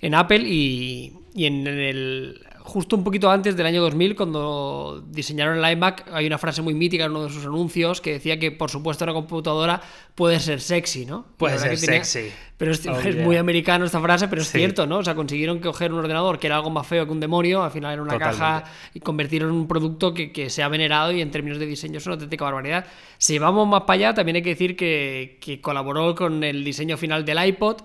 [0.00, 5.62] en Apple y, y en el justo un poquito antes del año 2000, cuando diseñaron
[5.62, 8.52] el iMac, hay una frase muy mítica en uno de sus anuncios que decía que,
[8.52, 9.80] por supuesto, una computadora
[10.14, 11.26] puede ser sexy, ¿no?
[11.36, 12.30] Puede ser sexy.
[12.56, 12.94] Pero es, oh,
[13.24, 14.98] muy americano esta frase, pero es cierto, ¿no?
[14.98, 17.70] O sea, consiguieron coger un ordenador que era algo más feo que un demonio, al
[17.70, 21.22] final era una caja, y convertirlo en un producto que, que, se ha venerado y
[21.22, 22.84] en términos de diseño es una auténtica barbaridad.
[23.16, 26.96] Si vamos más para allá, también hay que decir que, que colaboró con el diseño
[26.96, 27.78] final del iPod.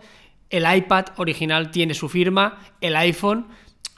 [0.49, 3.47] El iPad original tiene su firma, el iPhone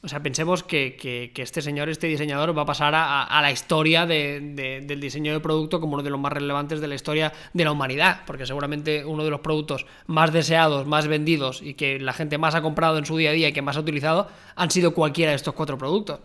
[0.07, 4.99] o sea, pensemos que, este señor, este diseñador, va a pasar a, la historia del
[5.01, 8.21] diseño de producto como uno de los más relevantes de la historia de la humanidad,
[8.25, 12.55] porque seguramente uno de los productos más deseados, más vendidos y que la gente más
[12.55, 15.31] ha comprado en su día a día y que más ha utilizado han sido cualquiera
[15.31, 16.21] de estos cuatro productos.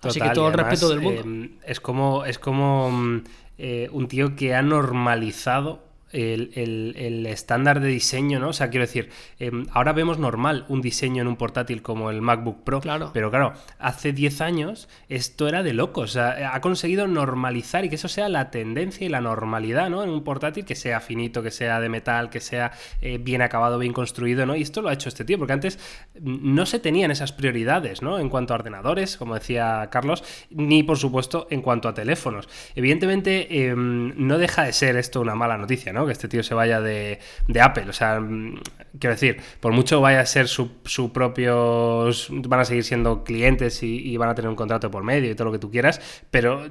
[0.00, 1.22] Así que todo el respeto del mundo.
[1.26, 3.24] Eh, es como, es como mm,
[3.58, 5.83] eh, un tío que ha normalizado
[6.14, 8.48] el, estándar de diseño, ¿no?
[8.48, 12.20] O sea, quiero decir, em, ahora vemos normal un diseño en un portátil como el
[12.20, 13.10] MacBook Pro, claro.
[13.12, 17.88] pero claro, hace 10 años esto era de locos, o sea, ha conseguido normalizar y
[17.88, 20.02] que eso sea la tendencia y la normalidad, ¿no?
[20.02, 23.78] En un portátil que sea finito, que sea de metal, que sea eh, bien acabado,
[23.78, 24.56] bien construido, ¿no?
[24.56, 25.78] Y esto lo ha hecho este tío, porque antes
[26.20, 28.18] no se tenían esas prioridades, ¿no?
[28.18, 32.48] En cuanto a ordenadores, como decía Carlos, ni por supuesto en cuanto a teléfonos.
[32.74, 36.03] Evidentemente, em, no deja de ser esto una mala noticia, ¿no?
[36.06, 37.18] Que este tío se vaya de,
[37.60, 37.86] Apple.
[37.88, 38.60] O sea, mm,
[38.98, 42.28] quiero decir, por mucho vaya a ser su, su propios.
[42.30, 45.46] van a seguir siendo clientes y, van a tener un contrato por medio y todo
[45.46, 46.66] lo que tú quieras, pero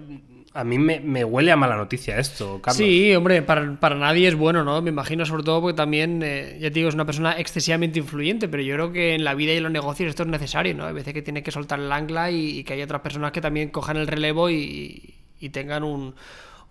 [0.55, 2.77] a mí me, huele a mala noticia esto, Carlos.
[2.77, 4.81] Sí, hombre, para, nadie es bueno, ¿no?
[4.81, 8.47] Me imagino, sobre todo porque también, eh, ya te digo, es una persona excesivamente influyente,
[8.47, 10.85] pero yo creo que en la vida y en los negocios esto es necesario, ¿no?
[10.85, 13.69] Hay veces que tiene que soltar el ancla y, que hay otras personas que también
[13.69, 15.15] cojan el relevo y
[15.51, 16.15] tengan un,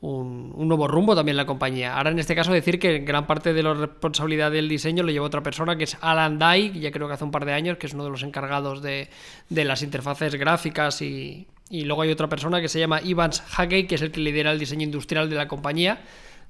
[0.03, 1.97] un, nuevo rumbo también la compañía.
[1.97, 5.27] Ahora en este caso decir que gran parte de la responsabilidad del diseño lo lleva
[5.27, 7.87] otra persona que es Alan Dye, ya creo que hace un par de años, que
[7.87, 9.09] es uno de los encargados de,
[9.49, 14.03] las interfaces gráficas y, luego hay otra persona que se llama Ivans Hackey, que es
[14.03, 16.03] el que lidera el diseño industrial de la compañía.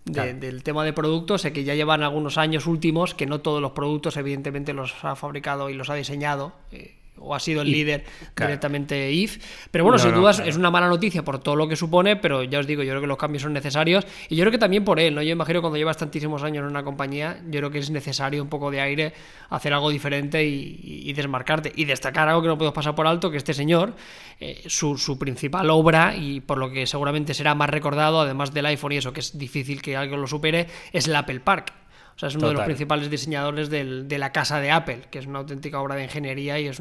[0.04, 3.72] del tema de productos, sé que ya llevan algunos años últimos, que no todos los
[3.72, 6.54] productos evidentemente los ha fabricado y los ha diseñado.
[6.72, 8.04] Eh, o ha sido el líder
[8.36, 9.38] directamente IF.
[9.70, 12.58] Pero bueno, sin duda es una mala noticia por todo lo que supone, pero ya
[12.58, 14.98] os digo, yo creo que los cambios son necesarios y yo creo que también por
[14.98, 15.22] él, ¿no?
[15.22, 18.48] Yo imagino cuando llevas tantísimos años en una compañía, yo creo que es necesario un
[18.48, 19.12] poco de aire,
[19.50, 21.72] hacer algo diferente y, desmarcarte.
[21.76, 23.94] Y destacar algo que no puedo pasar por alto, que este señor,
[24.40, 28.66] eh, su, su principal obra, y por lo que seguramente será más recordado, además del
[28.66, 31.81] iPhone y eso, que es difícil que alguien lo supere, es el Apple Park.
[32.22, 35.40] Sea, es uno de los principales diseñadores de la casa de Apple, que es una
[35.40, 36.80] auténtica obra de ingeniería y es,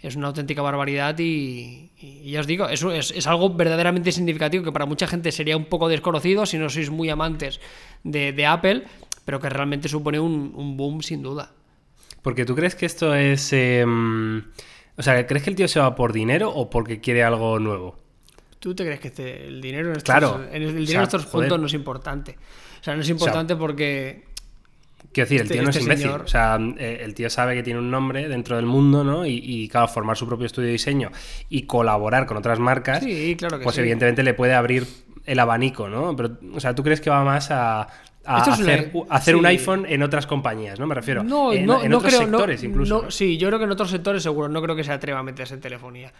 [0.00, 1.14] es una auténtica barbaridad.
[1.18, 1.90] Y,
[2.24, 5.90] ya os digo, eso es, algo verdaderamente significativo que para mucha gente sería un poco
[5.90, 7.60] desconocido si no sois muy amantes
[8.02, 8.84] de, Apple,
[9.26, 11.52] pero que realmente supone un, boom sin duda.
[12.22, 13.52] Porque tú crees que esto es.
[13.52, 14.38] Em,
[14.96, 17.98] o sea, ¿crees que el tío se va por dinero o porque quiere algo nuevo?
[18.58, 21.26] ¿Tú te crees que este, el dinero en estos, claro, en el, dinero en estos
[21.26, 22.38] puntos no es importante?
[22.80, 24.31] O sea, no es importante porque
[25.12, 26.10] Quiero decir, el este tío no es este imbécil.
[26.10, 29.26] O sea, eh, el tío sabe que tiene un nombre dentro del mundo, ¿no?
[29.26, 31.10] Y, claro, formar su propio estudio de diseño
[31.48, 34.86] y colaborar con otras marcas, sí, claro que pues evidentemente le puede abrir
[35.24, 36.16] el abanico, ¿no?
[36.16, 37.88] Pero, o sea, ¿tú crees que va más a,
[38.24, 40.86] hacer, un iPhone en otras compañías, ¿no?
[40.86, 41.22] Me refiero.
[41.22, 43.10] No, en, no, en otros sectores incluso.
[43.10, 44.48] Sí, yo creo que en otros sectores seguro.
[44.48, 46.12] No creo que se atreva a meterse en telefonía.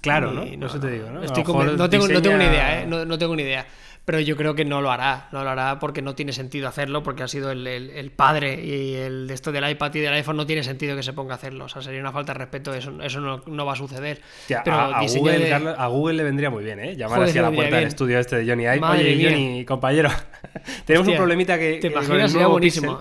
[0.00, 0.44] Claro, ¿no?
[0.44, 1.20] No, sé te digo, ¿no?
[1.20, 2.86] no, tengo, no tengo ni idea, ¿eh?
[2.86, 3.66] No, tengo ni idea
[4.04, 7.02] pero yo creo que no lo hará, no lo hará porque no tiene sentido hacerlo,
[7.02, 10.46] porque ha sido el, padre y el de esto del iPad y del iPhone no
[10.46, 12.92] tiene sentido que se ponga a hacerlo, o sea, sería una falta de respeto, eso,
[13.02, 14.20] eso no, va a suceder.
[14.46, 16.96] pero a, Google, le vendría muy bien, ¿eh?
[16.96, 18.86] Llamar así a la puerta del estudio este de Johnny Ive.
[18.86, 20.10] Oye, Johnny, compañero,
[20.84, 21.78] tenemos un problemita que...
[21.80, 23.00] Te imaginas, sería buenísimo.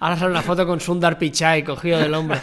[0.00, 2.38] Ahora sale una foto con Sundar Pichai cogido del hombro.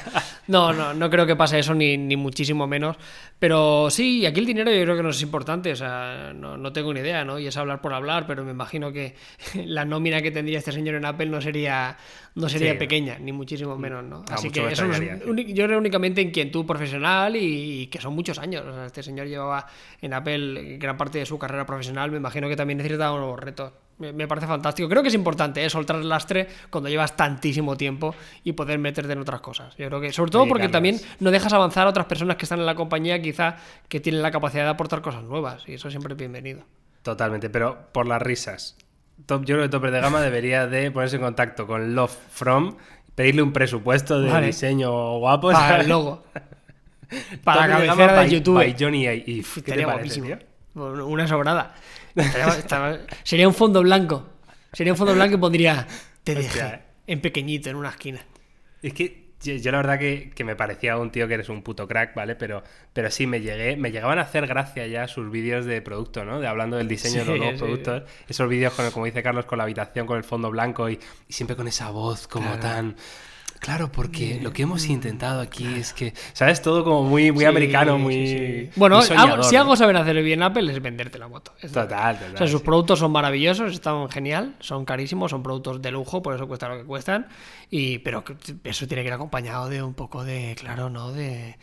[0.47, 2.97] No, no, no creo que pase eso, ni, ni muchísimo menos.
[3.37, 6.73] Pero sí, aquí el dinero yo creo que no es importante, o sea, no, no,
[6.73, 7.37] tengo ni idea, ¿no?
[7.39, 9.15] Y es hablar por hablar, pero me imagino que
[9.65, 11.95] la nómina que tendría este señor en Apple no sería,
[12.35, 14.25] no sería pequeña, ni muchísimo menos, ¿no?
[14.29, 18.65] Así que eso yo creo únicamente en quien tú profesional y, que son muchos años.
[18.65, 19.67] O sea, este señor llevaba
[20.01, 23.71] en Apple gran parte de su carrera profesional, me imagino que también necesitaba nuevos retos
[23.99, 24.87] me, parece fantástico.
[24.87, 25.69] Creo que es importante ¿eh?
[25.69, 29.75] soltar el lastre cuando llevas tantísimo tiempo y poder meterte en otras cosas.
[29.77, 32.59] Yo creo que, sobre todo porque también no dejas avanzar a otras personas que están
[32.59, 33.57] en la compañía, quizá
[33.87, 36.63] que tienen la capacidad de aportar cosas nuevas, y eso siempre es bienvenido.
[37.03, 38.77] Totalmente, pero por las risas.
[39.25, 42.77] Top, yo creo que Topper de Gama debería de ponerse en contacto con Love From,
[43.15, 45.51] pedirle un presupuesto de diseño guapo.
[45.51, 46.23] Para el logo.
[47.43, 48.55] Para la cabecera de YouTube.
[48.55, 50.39] By Johnny ¿Qué te parece,
[50.75, 51.73] Una sobrada
[53.23, 54.29] sería un fondo blanco.
[54.73, 55.87] Sería un fondo blanco y pondría
[56.23, 56.79] te dejé eh.
[57.07, 58.19] en pequeñito, en una esquina.
[58.81, 62.13] Es que yo, la verdad que, me parecía un tío que eres un puto crack,
[62.13, 62.35] ¿vale?
[62.35, 66.25] Pero, pero sí, me llegué, me llegaban a hacer gracia ya sus vídeos de producto,
[66.25, 66.41] ¿no?
[66.41, 68.03] De hablando del diseño de los nuevos productos.
[68.27, 71.55] Esos vídeos, con como dice Carlos, con la habitación, con el fondo blanco y, siempre
[71.55, 72.97] con esa voz como tan
[73.59, 76.61] Claro, porque lo que hemos intentado aquí es que, ¿sabes?
[76.61, 78.69] Todo como muy, muy americano, muy.
[78.77, 79.61] Bueno, muy soñador, si ¿no?
[79.61, 81.51] algo saben hacer bien Apple es venderte la moto.
[81.61, 85.81] Es Total, total, O sea, sus productos son maravillosos, están genial, son carísimos, son productos
[85.81, 87.27] de lujo, por eso cuestan lo que cuestan.
[87.69, 91.11] Y, pero que eso tiene que ir acompañado de un poco de, claro, ¿no?
[91.11, 91.57] De,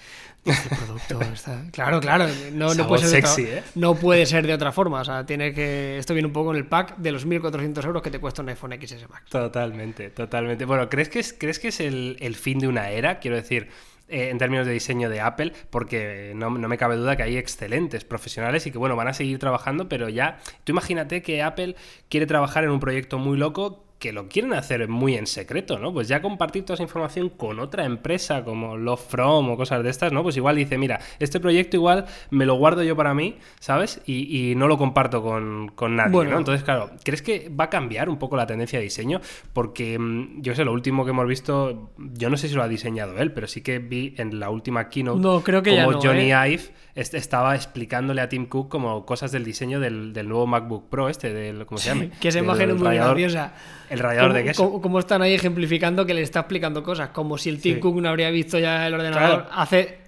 [0.50, 1.20] este producto.
[1.32, 2.26] está- Claro, claro.
[2.52, 3.62] No, puede ser de sexy, otra, ¿eh?
[3.74, 5.00] no puede ser de otra forma.
[5.00, 5.98] O sea, tiene que.
[5.98, 8.48] Esto viene un poco en el pack de los 1.400 euros que te cuesta un
[8.48, 9.30] iPhone XS Max.
[9.30, 10.64] Totalmente, totalmente.
[10.64, 13.18] Bueno, ¿crees que es, ¿crees que es el, el fin de una era?
[13.18, 13.68] Quiero decir,
[14.08, 17.36] eh, en términos de diseño de Apple, porque no, no me cabe duda que hay
[17.36, 21.74] excelentes profesionales y que, bueno, van a seguir trabajando, pero ya, tú imagínate que Apple
[22.08, 25.90] quiere trabajar en un proyecto muy loco que lo quieren hacer muy en secreto, ¿no?
[25.92, 29.88] Pues ya compartir toda esa información con otra empresa como Love From o cosas de
[29.88, 30.22] estas, ¿no?
[30.22, 34.02] Pues igual dice, mira, este proyecto igual me lo guardo yo para mí, ¿sabes?
[34.04, 36.32] Y, y no lo comparto con, con nadie, Bueno.
[36.32, 36.38] ¿no?
[36.38, 39.20] Entonces, claro, ¿crees que va a cambiar un poco la tendencia de diseño?
[39.54, 42.68] Porque mm, yo sé, lo último que hemos visto, yo no sé si lo ha
[42.68, 45.96] diseñado él, pero sí que vi en la última keynote No, creo que ya como
[45.96, 46.48] no, Johnny ¿eh?
[46.52, 46.62] Ive
[46.94, 51.08] est- estaba explicándole a Tim Cook como cosas del diseño del, del nuevo MacBook Pro
[51.08, 52.10] este, del, ¿cómo se llama?
[52.20, 53.54] Que esa Del imagen es muy graciosa.
[53.90, 54.64] El rallador de queso.
[54.64, 57.80] como- como están ahí ejemplificando que le está explicando cosas, como si el Tim Sí.
[57.80, 59.46] Cook no habría visto ya el ordenador Claro.
[59.52, 59.98] hace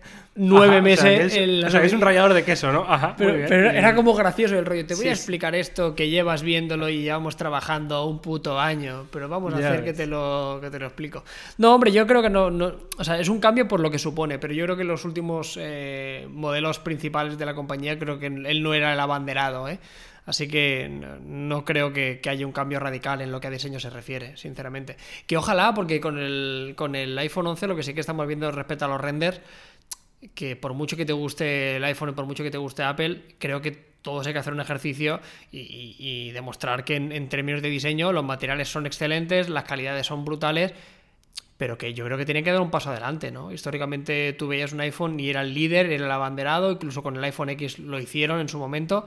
[0.40, 1.00] nueve Ajá, o meses.
[1.00, 2.84] sea, que es, en la o sea, que es un rallador de queso, ¿no?
[2.88, 3.52] Ajá, Pero, bien.
[3.52, 4.86] era como gracioso el rollo.
[4.86, 9.06] Te voy Sí, a explicar esto que llevas viéndolo y llevamos trabajando un puto año,
[9.10, 11.24] pero vamos a Ya hacer que te, lo, que te lo explico.
[11.56, 13.98] No, hombre, yo creo que no, no- O sea, es un cambio por lo que
[13.98, 18.26] supone, pero yo creo que los últimos eh, modelos principales de la compañía, creo que
[18.26, 19.80] él no era el abanderado, ¿eh?
[20.28, 23.88] Así que no, creo que, haya un cambio radical en lo que a diseño se
[23.88, 24.98] refiere, sinceramente.
[25.26, 28.52] Que ojalá, porque con el, con el iPhone 11 lo que sí que estamos viendo
[28.52, 29.40] respecto a los renders,
[30.34, 33.22] que por mucho que te guste el iPhone y por mucho que te guste Apple,
[33.38, 33.70] creo que
[34.02, 35.18] todos hay que hacer un ejercicio
[35.50, 40.26] y demostrar que en, en términos de diseño los materiales son excelentes, las calidades son
[40.26, 40.74] brutales,
[41.56, 43.50] pero que yo creo que tienen que dar un paso adelante, ¿no?
[43.50, 47.24] Históricamente tú veías un iPhone y era el líder, era el abanderado, incluso con el
[47.24, 49.06] iPhone X lo hicieron en su momento,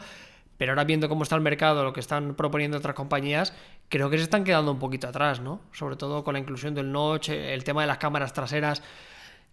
[0.61, 3.51] pero ahora viendo cómo está el mercado, lo que están proponiendo otras compañías,
[3.89, 5.61] creo que se están quedando un poquito atrás, ¿no?
[5.71, 8.83] Sobre todo con la inclusión del notch, el tema de las cámaras traseras,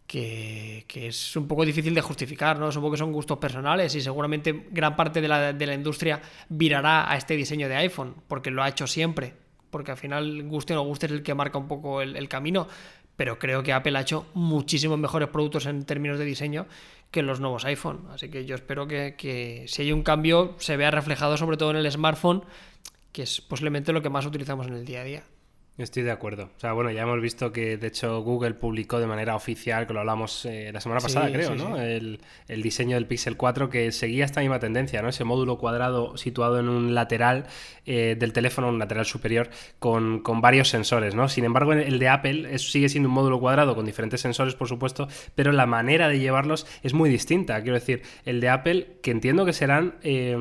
[0.07, 2.71] que, es un poco difícil de justificar, ¿no?
[2.71, 7.11] Supongo que son gustos personales y seguramente gran parte de la, de la industria virará
[7.11, 9.33] a este diseño de iPhone, porque lo ha hecho siempre,
[9.71, 12.29] porque al final, guste o no guste, es el que marca un poco el, el
[12.29, 12.69] camino,
[13.17, 16.67] pero creo que Apple ha hecho muchísimos mejores productos en términos de diseño
[17.11, 20.77] que los nuevos iPhone, así que yo espero que, que si hay un cambio se
[20.77, 22.45] vea reflejado sobre todo en el smartphone,
[23.13, 25.25] que es posiblemente lo que más utilizamos en el día a día.
[25.79, 26.51] Estoy de acuerdo.
[26.57, 29.93] O sea, bueno, ya hemos visto que de hecho Google publicó de manera oficial, que
[29.95, 31.77] lo hablamos eh, la semana Sí, pasada, creo, sí, ¿no?
[31.77, 31.83] sí.
[31.83, 35.09] El, el diseño del Pixel 4 que seguía esta misma tendencia, ¿no?
[35.09, 37.47] Ese módulo cuadrado situado en un lateral
[37.87, 41.29] eh, del teléfono, un lateral superior, con, con varios sensores, ¿no?
[41.29, 44.67] Sin embargo, el de Apple es- sigue siendo un módulo cuadrado con diferentes sensores, por
[44.67, 47.63] supuesto, pero la manera de llevarlos es muy distinta.
[47.63, 50.37] Quiero decir, el de Apple, que entiendo que serán eh,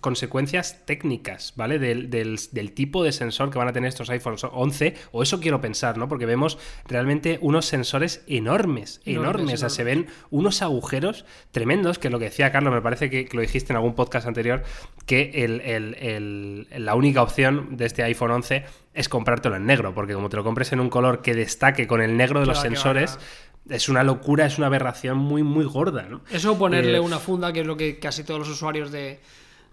[0.00, 1.78] consecuencias técnicas, ¿vale?
[1.78, 5.38] Del, del- del tipo de sensor que van a tener estos iPhones 11, o eso
[5.40, 6.08] quiero pensar, ¿no?
[6.08, 11.98] Porque vemos realmente unos sensores enormes, enormes, Enormes, o sea, se ven unos agujeros tremendos,
[11.98, 14.62] que lo que decía Carlos, me parece que, que lo dijiste en algún podcast anterior,
[15.06, 19.94] que el- el- el- la única opción de este iPhone 11 es comprártelo en negro,
[19.94, 22.60] porque como te lo compres en un color que destaque con el negro de los
[22.60, 23.18] sensores,
[23.70, 26.22] es una locura, es una aberración muy, muy gorda, ¿no?
[26.32, 29.20] Eso ponerle Eh, una funda, que es lo que casi todos los usuarios de,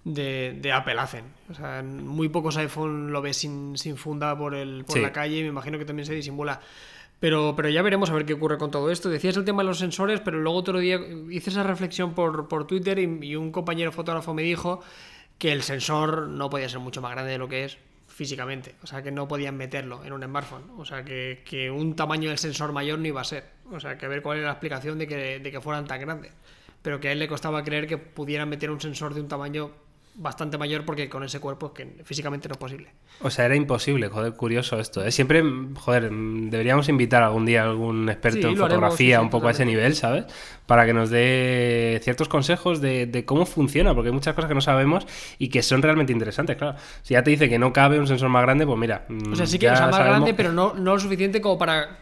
[0.03, 1.25] de, de Apple hacen.
[1.49, 5.01] O sea, muy pocos iPhone lo ves sin, sin funda por, el, por Sí.
[5.01, 6.61] la calle y me imagino que también se disimula.
[7.19, 9.09] Pero, pero ya veremos a ver qué ocurre con todo esto.
[9.09, 12.65] Decías el tema de los sensores, pero luego otro día hice esa reflexión por, por
[12.65, 14.81] Twitter y, y un compañero fotógrafo me dijo
[15.37, 18.75] que el sensor no podía ser mucho más grande de lo que es físicamente.
[18.83, 20.63] O sea, que no podían meterlo en un smartphone.
[20.77, 23.45] O sea, que, que un tamaño del sensor mayor no iba a ser.
[23.71, 25.99] O sea, que a ver cuál era la explicación de que, de que fueran tan
[25.99, 26.31] grandes.
[26.81, 29.71] Pero que a él le costaba creer que pudieran meter un sensor de un tamaño
[30.15, 32.89] bastante mayor porque con ese cuerpo es que físicamente no es posible.
[33.21, 35.03] O sea, era imposible, joder, curioso esto.
[35.03, 35.11] ¿eh?
[35.11, 35.41] Siempre,
[35.75, 39.23] joder, mm, deberíamos invitar algún día a algún experto Sí, en haremos, fotografía sí, sí,
[39.23, 40.25] un poco a ese nivel, ¿sabes?
[40.65, 44.55] Para que nos dé ciertos consejos de, de cómo funciona, porque hay muchas cosas que
[44.55, 46.77] no sabemos y que son realmente interesantes, claro.
[47.01, 49.05] Si ya te dice que no cabe un sensor más grande, pues mira.
[49.31, 50.99] O sea, mm, sí que ya o sea, más sabemos- grande, pero no, no lo
[50.99, 51.97] suficiente como para,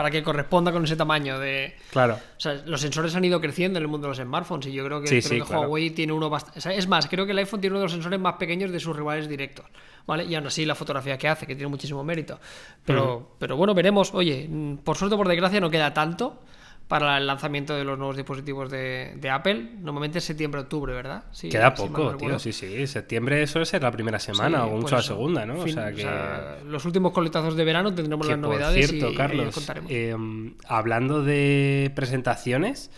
[0.00, 1.76] para que corresponda con ese tamaño de...
[1.90, 2.14] Claro.
[2.14, 4.82] O sea, los sensores han ido creciendo en el mundo de los smartphones y yo
[4.86, 5.68] creo que, Sí, creo sí, que claro.
[5.68, 6.74] Huawei tiene uno bastante...
[6.74, 8.96] es más, creo que el iPhone tiene uno de los sensores más pequeños de sus
[8.96, 9.66] rivales directos,
[10.06, 10.24] ¿vale?
[10.24, 12.40] Y aún así la fotografía que hace, que tiene muchísimo mérito.
[12.82, 14.14] Pero, pero bueno, veremos.
[14.14, 16.40] Oye, mm, por suerte o por desgracia no queda tanto
[16.90, 19.70] para el lanzamiento de los nuevos dispositivos de, de Apple.
[19.80, 21.24] Normalmente es septiembre-octubre, ¿verdad?
[21.30, 22.38] Sí, Queda poco, tío.
[22.38, 22.86] Sí, sí.
[22.86, 25.14] Septiembre suele ser la primera semana Sí, o mucho la eso.
[25.14, 25.62] segunda, ¿no?
[25.62, 26.64] Fin- o sea que.
[26.66, 29.54] los últimos coletazos de verano tendremos que las por novedades cierto, y, y Carlos, os
[29.54, 29.90] contaremos.
[29.90, 30.16] eh,
[30.66, 32.90] hablando de presentaciones,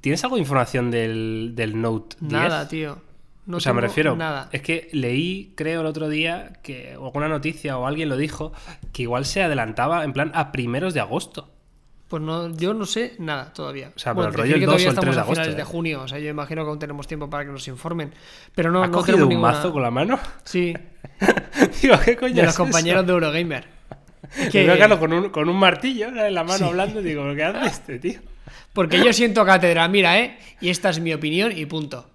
[0.00, 2.32] ¿tienes algo de información del, del Note 10?
[2.32, 2.98] nada, tío.
[3.46, 4.48] No o sea, me refiero, Nada.
[4.50, 8.52] es que leí, creo, el otro día, que alguna noticia o alguien lo dijo,
[8.92, 11.52] que igual se adelantaba en plan a primeros de agosto.
[12.08, 13.92] Pues no, yo no sé nada todavía.
[13.96, 15.24] O sea, pero el rollo el que 2 todavía o el 3 estamos de a
[15.24, 15.64] finales agosto, de eh.
[15.64, 16.02] junio.
[16.02, 18.12] O sea, yo imagino que aún tenemos tiempo para que nos informen.
[18.54, 19.52] Pero no, ¿Has no cogido un ninguna...
[19.52, 20.18] mazo con la mano?
[20.44, 20.72] Sí,
[21.82, 22.62] Digo, ¿qué coño de es los eso?
[22.62, 23.66] compañeros de Eurogamer.
[24.50, 24.68] Que...
[24.68, 27.98] a Carlos con un, con un martillo en la mano hablando, digo, ¿qué hace este
[28.00, 28.20] tío?
[28.72, 30.36] Porque yo siento cátedra, mira, ¿eh?
[30.60, 32.10] Y esta es mi opinión y punto.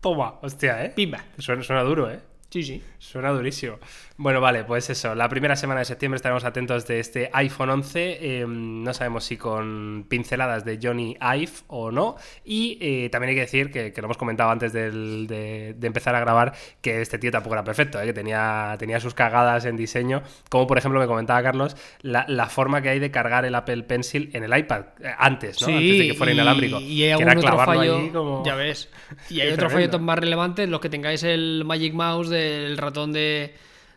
[0.00, 0.92] Toma, hostia, ¿eh?
[0.94, 1.24] Pimba.
[1.38, 2.20] Suena, suena duro, ¿eh?
[2.50, 2.82] Sí, sí.
[3.02, 3.78] Suena durísimo.
[4.16, 5.16] Bueno, vale, pues eso.
[5.16, 8.18] La primera semana de septiembre estaremos atentos de este iPhone 11.
[8.20, 12.14] eh, no sabemos si con pinceladas de Johnny Ive o no.
[12.44, 15.86] Y eh, también hay que decir que, que lo hemos comentado antes del- de, de
[15.88, 18.04] empezar a grabar, que este tío tampoco era perfecto, ¿eh?
[18.06, 20.22] que tenía, tenía sus cagadas en diseño.
[20.48, 23.82] Como por ejemplo me comentaba Carlos, la, la forma que hay de cargar el Apple
[23.82, 25.66] Pencil en el iPad eh, antes, ¿no?
[25.66, 26.78] Sí, antes de que fuera y- inalámbrico.
[26.80, 27.96] Y hay que era otro fallo.
[27.98, 28.88] allí como- Ya ves.
[29.28, 29.92] Y hay otro tremendo.
[29.98, 33.54] fallo más relevante, los que tengáis el Magic Mouse del ratón de,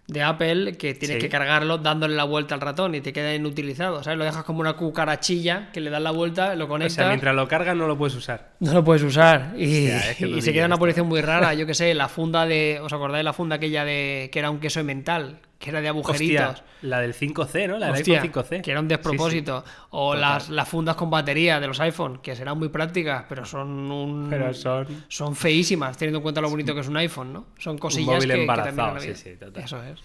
[0.07, 1.21] de Apple, que tienes Sí.
[1.21, 4.03] que cargarlo dándole la vuelta al ratón y te queda inutilizado.
[4.03, 4.17] ¿Sabes?
[4.19, 6.93] Lo dejas como una cucarachilla que le das la vuelta, lo O conectas.
[6.95, 8.51] sea, mientras lo cargas no lo puedes usar.
[8.59, 9.53] No lo puedes usar.
[9.57, 11.53] Y, Hostia, es que y lo se queda una posición muy rara.
[11.53, 12.79] Yo que sé, la funda de.
[12.81, 14.29] ¿Os acordáis de la funda aquella de.
[14.31, 15.39] que era un queso de mental?
[15.65, 16.45] Que era de agujeritos.
[16.49, 17.77] Hostia, la del 5C, ¿no?
[17.79, 18.61] La del Hostia, iPhone 5C.
[18.61, 18.97] que era un Sí, sí.
[18.97, 19.65] despropósito.
[19.89, 23.91] O las, las fundas con batería de los iPhone, que serán muy prácticas, pero son
[23.91, 24.27] un.
[24.29, 27.47] Pero son- son feísimas, teniendo en cuenta lo bonito que es un iPhone, ¿no?
[27.57, 29.63] Son cosillas móvil que, que embarazado, sí, sí, total.
[29.63, 29.99] Eso es.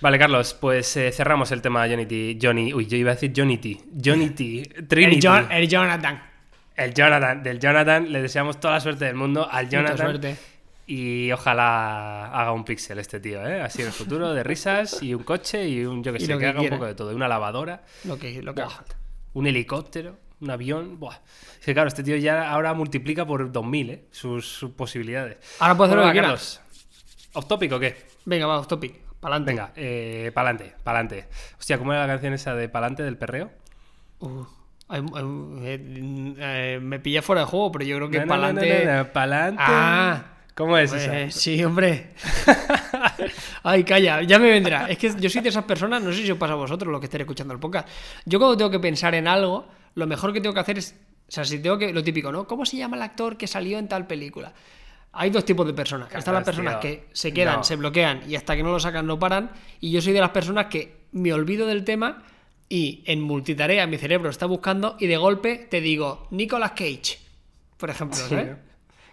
[0.00, 3.32] Vale, Carlos, pues eh, cerramos el tema de Johnny Johnny, uy, yo iba a decir
[3.34, 3.78] Johnny T.
[4.04, 4.62] Johnny T.
[4.88, 5.16] Trinity.
[5.16, 6.22] El, John- el Jonathan.
[6.76, 7.42] El Jonathan.
[7.42, 9.96] Del Jonathan, le deseamos toda la suerte del mundo al Mucha Jonathan.
[10.06, 10.36] suerte.
[10.86, 13.62] Y ojalá haga un pixel este tío, ¿eh?
[13.62, 16.32] Así en el futuro, de risas y un coche y un, yo que Y sé,
[16.34, 17.14] que que haga un poco de todo.
[17.14, 18.84] Una lavadora, Lo que, lo que haga
[19.34, 20.98] un helicóptero, un avión.
[20.98, 21.16] Buah.
[21.58, 24.04] Es que claro, este tío ya ahora multiplica por 2000, ¿eh?
[24.10, 25.38] Sus, sus posibilidades.
[25.58, 26.20] Ahora puede hacer Bueno, lo que.
[26.20, 26.60] Carlos.
[27.34, 27.96] ¿Off topic o qué?
[28.24, 29.00] Venga, va, off topic.
[29.20, 29.50] Pa'lante.
[29.50, 31.26] Venga, eh, pa'lante, pa'lante.
[31.58, 33.50] Hostia, ¿cómo era la canción esa de pa'lante del perreo?
[34.20, 34.44] Uh,
[34.90, 38.84] eh, eh, me pillé fuera de juego, pero yo creo que na, pa'lante.
[38.84, 39.62] na, pa'lante.
[39.64, 40.24] Ah.
[40.54, 41.30] ¿Cómo es Pues, esa?
[41.30, 42.10] sí, hombre.
[43.62, 44.88] Ay, calla, ya me vendrá.
[44.88, 47.00] Es que yo soy de esas personas, no sé si os pasa a vosotros los
[47.00, 47.88] que estéis escuchando el podcast.
[48.24, 50.94] Yo cuando tengo que pensar en algo, lo mejor que tengo que hacer es,
[51.28, 52.46] o sea, si tengo que, lo típico, ¿no?
[52.46, 54.52] ¿Cómo se llama el actor que salió en tal película?
[55.12, 56.12] Hay dos tipos de personas.
[56.12, 57.64] Están las personas que se quedan, No.
[57.64, 59.50] se bloquean y hasta que no lo sacan no paran.
[59.80, 62.24] Y yo soy de las personas que me olvido del tema
[62.68, 67.18] y en multitarea mi cerebro está buscando y de golpe te digo Nicolas Cage,
[67.76, 68.56] por ejemplo, Sí, ¿sabes?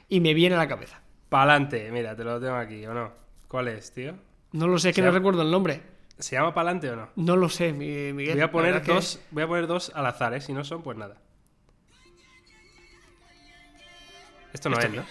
[0.10, 1.01] Y me viene a la cabeza.
[1.32, 3.10] Pa'lante, mira, te lo tengo aquí, ¿o no?
[3.48, 4.15] ¿Cuál es, tío?
[4.52, 5.82] No lo sé, es que no llama- recuerdo el nombre.
[6.20, 7.08] ¿Se llama pa'lante o no?
[7.15, 8.34] No lo sé, mi- Miguel.
[8.34, 10.41] Voy a poner que- dos, voy a poner dos al azar, ¿eh?
[10.41, 11.15] Si no son, pues nada.
[14.52, 15.06] Esto no ¿Esto es, qué ¿no?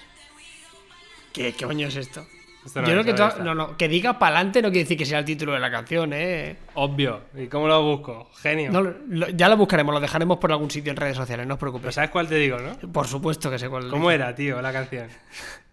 [1.33, 2.20] ¿Qué, qué coño es esto?
[2.66, 4.98] Esto Yo no creo que no toda- no, no, que diga pa'lante no quiere decir
[4.98, 6.59] que sea el título de la canción, ¿eh?
[6.74, 7.22] Obvio.
[7.35, 8.30] ¿Y cómo lo busco?
[8.35, 8.70] Genio.
[8.70, 11.59] No, lo- ya lo buscaremos, lo dejaremos por algún sitio en redes sociales, no os
[11.59, 11.94] Pero preocupéis.
[11.94, 12.76] ¿sabes cuál te digo, no?
[12.92, 13.88] Por supuesto que sé cuál.
[13.88, 15.09] ¿Cómo era, tío, la canción?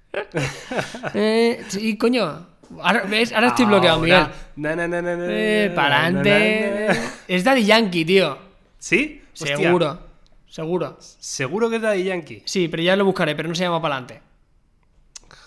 [1.14, 2.48] Eh, sí, coño.
[2.82, 3.32] Ahora, ¿ves?
[3.34, 4.28] Ahora estoy bloqueado, Miguel.
[4.58, 6.96] Na, Eh, na, na.
[7.28, 8.38] Es Daddy Yankee, tío.
[8.78, 9.22] ¿Sí?
[9.34, 9.58] Hostia.
[9.58, 10.00] Seguro.
[10.48, 10.98] Seguro.
[11.00, 12.42] ¿Seguro que es Daddy Yankee?
[12.46, 14.22] Sí, pero ya lo buscaré, pero no se llama pa'lante.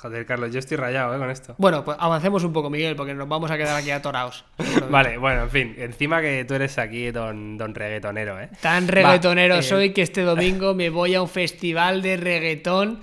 [0.00, 1.18] Joder, Carlos, yo estoy rayado, ¿eh?
[1.18, 1.54] Con esto.
[1.58, 4.46] Bueno, pues avancemos un poco, Miguel, porque nos vamos a quedar aquí atorados.
[4.90, 5.74] Vale, bueno, en fin.
[5.76, 8.48] Encima que tú eres aquí don, don reggaetonero, ¿eh?
[8.62, 13.00] Tan reggaetonero Va, eh, soy que este domingo me voy a un festival de reggaetón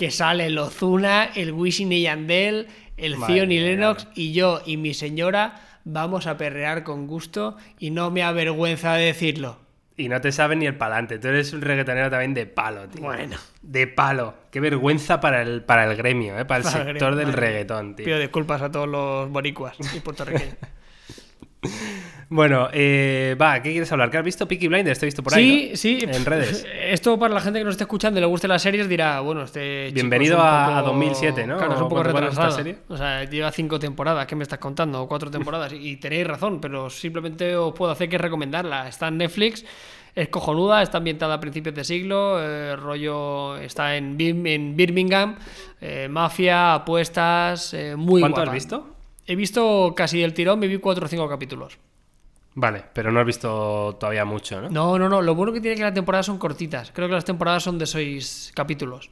[0.00, 4.32] que sale el Ozuna, el Wisin y Yandel, el Madre Zion y mía, Lennox y
[4.32, 9.58] yo y mi señora vamos a perrear con gusto y no me avergüenza de decirlo.
[9.98, 11.18] Y no te sabes ni el palante.
[11.18, 13.02] Tú eres un reggaetonero también de palo, tío.
[13.02, 13.36] Bueno.
[13.60, 14.36] De palo.
[14.50, 16.46] Qué vergüenza para el, para el gremio, ¿eh?
[16.46, 17.40] Para el Para el sector gremio, del madre.
[17.46, 18.06] reggaetón, tío.
[18.06, 20.56] Pido disculpas a todos los boricuas y puertorriqueños.
[22.32, 24.08] Bueno, eh, va, ¿qué quieres hablar?
[24.08, 24.46] ¿Qué has visto?
[24.46, 26.12] Peaky Blinders, te he visto por ahí, sí, ¿no?
[26.12, 26.18] sí.
[26.20, 26.64] En redes.
[26.84, 29.42] Esto para la gente que nos esté escuchando y le guste las series dirá, bueno,
[29.42, 31.56] este Bienvenido es a- poco- a 2007, ¿no?
[31.58, 32.64] Claro, es un poco ¿Cuándo- cuándo es esta retrasado.
[32.64, 32.78] serie?
[32.88, 35.02] O sea, lleva cinco temporadas, ¿qué me estás contando?
[35.02, 35.72] O cuatro temporadas.
[35.72, 38.86] Y tenéis razón, pero simplemente os puedo hacer que recomendarla.
[38.86, 39.64] Está en Netflix,
[40.14, 45.34] es cojonuda, está ambientada a principios de siglo, eh, rollo está en, Bir- en Birmingham,
[45.80, 48.50] eh, mafia, apuestas, eh, muy ¿Cuánto guapa.
[48.52, 48.86] has visto?
[49.26, 51.76] He visto casi el tirón, me vi cuatro o cinco capítulos.
[52.60, 54.68] Vale, pero no has visto todavía mucho, ¿no?
[54.68, 55.22] No, no, no.
[55.22, 56.92] Lo bueno que tiene que las temporadas son cortitas.
[56.94, 59.10] Creo que las temporadas son de seis capítulos.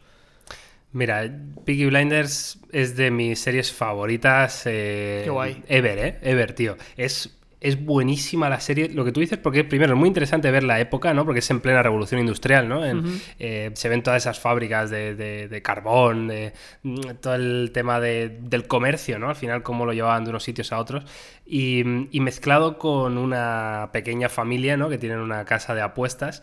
[0.92, 1.22] Mira,
[1.64, 4.64] Peaky Blinders es de mis series favoritas.
[4.66, 5.62] eh, Qué guay.
[5.66, 6.18] Ever, ¿eh?
[6.20, 6.76] Ever, tío.
[6.98, 8.88] Es, es buenísima la serie.
[8.88, 11.24] Lo que tú dices, porque primero es muy interesante ver la época, ¿no?
[11.24, 12.84] Porque es en plena revolución industrial, ¿no?
[12.84, 16.52] En- eh, se ven todas esas fábricas de, de- de carbón, de,
[16.84, 19.28] mm, todo el tema de- del comercio, ¿no?
[19.28, 21.04] Al final, cómo lo llevaban de unos sitios a otros.
[21.46, 21.84] Y,
[22.16, 24.88] y mezclado con una pequeña familia, ¿no?
[24.88, 26.42] Que tienen una casa de apuestas.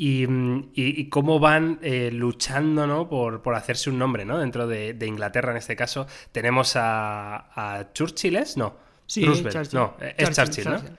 [0.00, 3.08] Y, mm, y- y cómo van eh, luchando ¿no?
[3.08, 4.38] por, por hacerse un nombre ¿no?
[4.38, 6.06] dentro de, de Inglaterra en este caso.
[6.30, 7.48] Tenemos a,
[7.78, 8.56] a Churchill, ¿es?
[8.56, 8.87] No.
[9.08, 9.56] Sí, Roosevelt.
[9.56, 9.78] Churchill.
[9.78, 10.90] No, es Churchill, Churchill,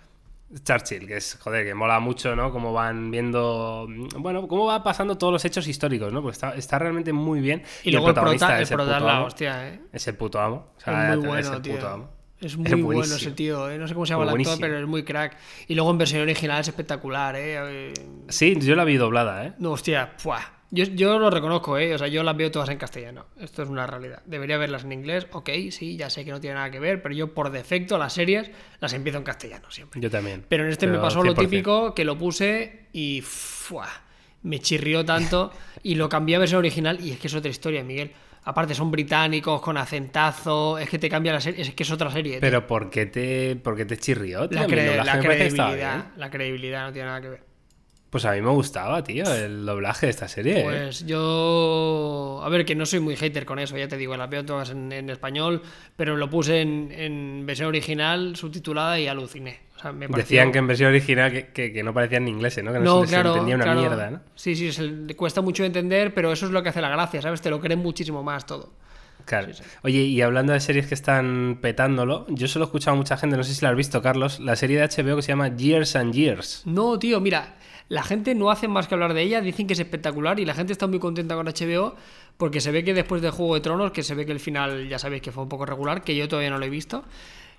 [0.52, 0.60] ¿no?
[0.64, 2.52] Churchill, que es, joder, que mola mucho, ¿no?
[2.52, 3.88] Cómo van viendo,
[4.18, 6.24] bueno, cómo va pasando todos los hechos históricos, ¿no?
[6.24, 7.62] Pues está, está realmente muy bien.
[7.84, 9.26] Y, luego el prota, el es el prota es puto la amo.
[9.28, 9.80] hostia, ¿eh?
[9.94, 10.74] Es el puto amo.
[10.76, 11.88] O Es muy es bueno, el puto tío.
[11.88, 12.10] amo.
[12.42, 13.78] Es muy bueno ese tío, ¿eh?
[13.78, 14.62] No sé cómo se llama el actor, Buenísimo.
[14.62, 15.38] pero es muy crack.
[15.68, 17.94] Y luego en versión original es espectacular, ¿eh?
[18.30, 19.54] Sí, yo la vi doblada, ¿eh?
[19.60, 20.59] No, hostia, ¡fua!
[20.72, 21.96] Yo, yo lo reconozco, ¿eh?
[21.96, 23.26] O sea, yo las veo todas en castellano.
[23.40, 24.22] Esto es una realidad.
[24.26, 27.16] Debería verlas en inglés, ok, sí, ya sé que no tiene nada que ver, pero
[27.16, 30.00] yo por defecto las series las empiezo en castellano siempre.
[30.00, 30.46] Yo también.
[30.48, 31.38] Pero en este me Pero pasó lo 100%.
[31.40, 33.88] típico que lo puse y ¡fua!
[34.44, 35.52] me chirrió tanto
[35.84, 38.12] y lo cambié a versión original y es que es otra historia, Miguel.
[38.44, 42.10] Aparte son británicos con acentazo, es que te cambia la serie, es que es otra
[42.10, 42.34] serie.
[42.34, 42.42] tío.
[42.42, 44.48] Pero ¿por qué te, por qué te chirrió?
[44.48, 44.60] tío?
[44.60, 47.49] la, cre- la me credibilidad, la credibilidad no tiene nada que ver.
[48.10, 50.62] Pues a mí me gustaba, tío, el doblaje de esta serie.
[50.62, 50.64] ¿eh?
[50.64, 52.42] Pues yo.
[52.44, 54.72] A ver, que no soy muy hater con eso, ya te digo, las veo todas
[54.72, 55.62] en, en español,
[55.96, 59.60] pero lo puse en, en versión original, subtitulada y aluciné.
[59.78, 62.32] O sea, me pareció- Decían que en versión original que, que- que no parecían ni
[62.32, 62.74] ingleses, ¿no?
[62.74, 63.30] Que no, No, se claro.
[63.32, 63.80] entendía una claro.
[63.80, 64.22] mierda, ¿no?
[64.36, 67.22] Sí, sí, se le cuesta mucho entender, pero eso es lo que hace la gracia,
[67.22, 67.42] ¿sabes?
[67.42, 68.74] Te lo creen muchísimo más todo.
[69.26, 69.50] Claro.
[69.84, 73.38] Oye, y hablando de series que están petándolo, yo solo he escuchado a mucha gente,
[73.38, 75.96] no sé si la has visto, Carlos, la serie de HBO que se llama Years
[75.96, 76.64] and Years.
[76.66, 77.56] No, tío, mira,
[77.90, 80.54] la gente no hace más que hablar de ella, dicen que es espectacular y la
[80.54, 81.96] gente está muy contenta con HBO
[82.38, 84.88] porque se ve que después de Juego de Tronos, que se ve que el final
[84.88, 87.04] ya sabéis que fue un poco regular, que yo todavía no lo he visto.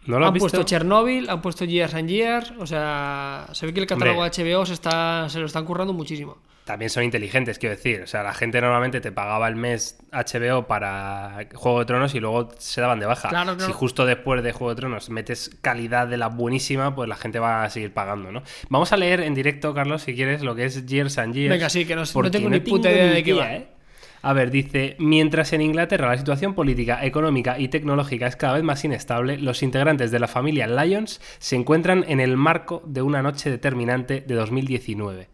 [0.07, 0.49] ¿No lo han visto?
[0.49, 4.45] puesto Chernobyl, han puesto Years and Years, o sea, se ve que el catálogo Hombre.
[4.45, 6.39] de HBO se, está, se lo están currando muchísimo.
[6.71, 8.03] También son inteligentes, quiero decir.
[8.03, 12.21] O sea, la gente normalmente te pagaba el mes HBO para Juego de Tronos y
[12.21, 13.29] luego se daban de baja.
[13.29, 13.67] Claro, claro.
[13.67, 17.41] Si justo después de Juego de Tronos metes calidad de la buenísima, pues la gente
[17.41, 18.45] va a seguir pagando, ¿no?
[18.69, 21.51] Vamos a leer en directo, Carlos, si quieres, lo que es Years and Years.
[21.51, 23.53] Venga, sí, que no- no tengo ni puta idea de qué va.
[23.53, 23.67] ¿eh?
[24.23, 28.63] A ver, dice, mientras en Inglaterra la situación política, económica y tecnológica es cada vez
[28.63, 33.23] más inestable, los integrantes de la familia Lyons se encuentran en el marco de una
[33.23, 35.29] noche determinante de 2019.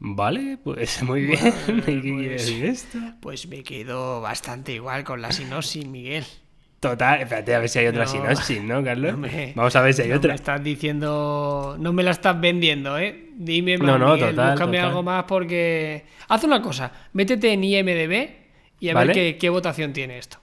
[0.00, 1.54] Vale, pues muy bien.
[1.68, 2.98] ¿Y ¿Qué quiere decir esto?
[3.20, 6.24] Pues me quedo bastante igual con la sinopsis, Miguel.
[6.80, 8.10] Total, espérate a ver si hay otra No.
[8.10, 9.12] sinopsis, ¿no, Carlos?
[9.12, 10.28] No me- Vamos a ver si hay no otra.
[10.28, 11.76] Me estás diciendo.
[11.80, 13.30] No me la estás vendiendo, ¿eh?
[13.36, 14.88] Dime más, No, no, Miguel, total, búscame total.
[14.90, 16.04] algo más porque.
[16.28, 18.28] Haz una cosa, métete en IMDB
[18.78, 19.06] y a Vale.
[19.08, 20.38] ver qué, qué votación tiene esto.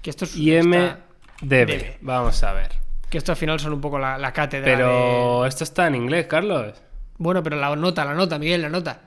[0.00, 0.36] Que esto es.
[0.36, 1.96] IMDB.
[2.02, 2.70] Vamos a ver.
[3.10, 4.64] Que esto al final son un poco la, la cátedra.
[4.66, 6.80] Pero de- esto está en inglés, Carlos.
[7.18, 9.02] Bueno, pero la nota, la nota, Miguel, la nota.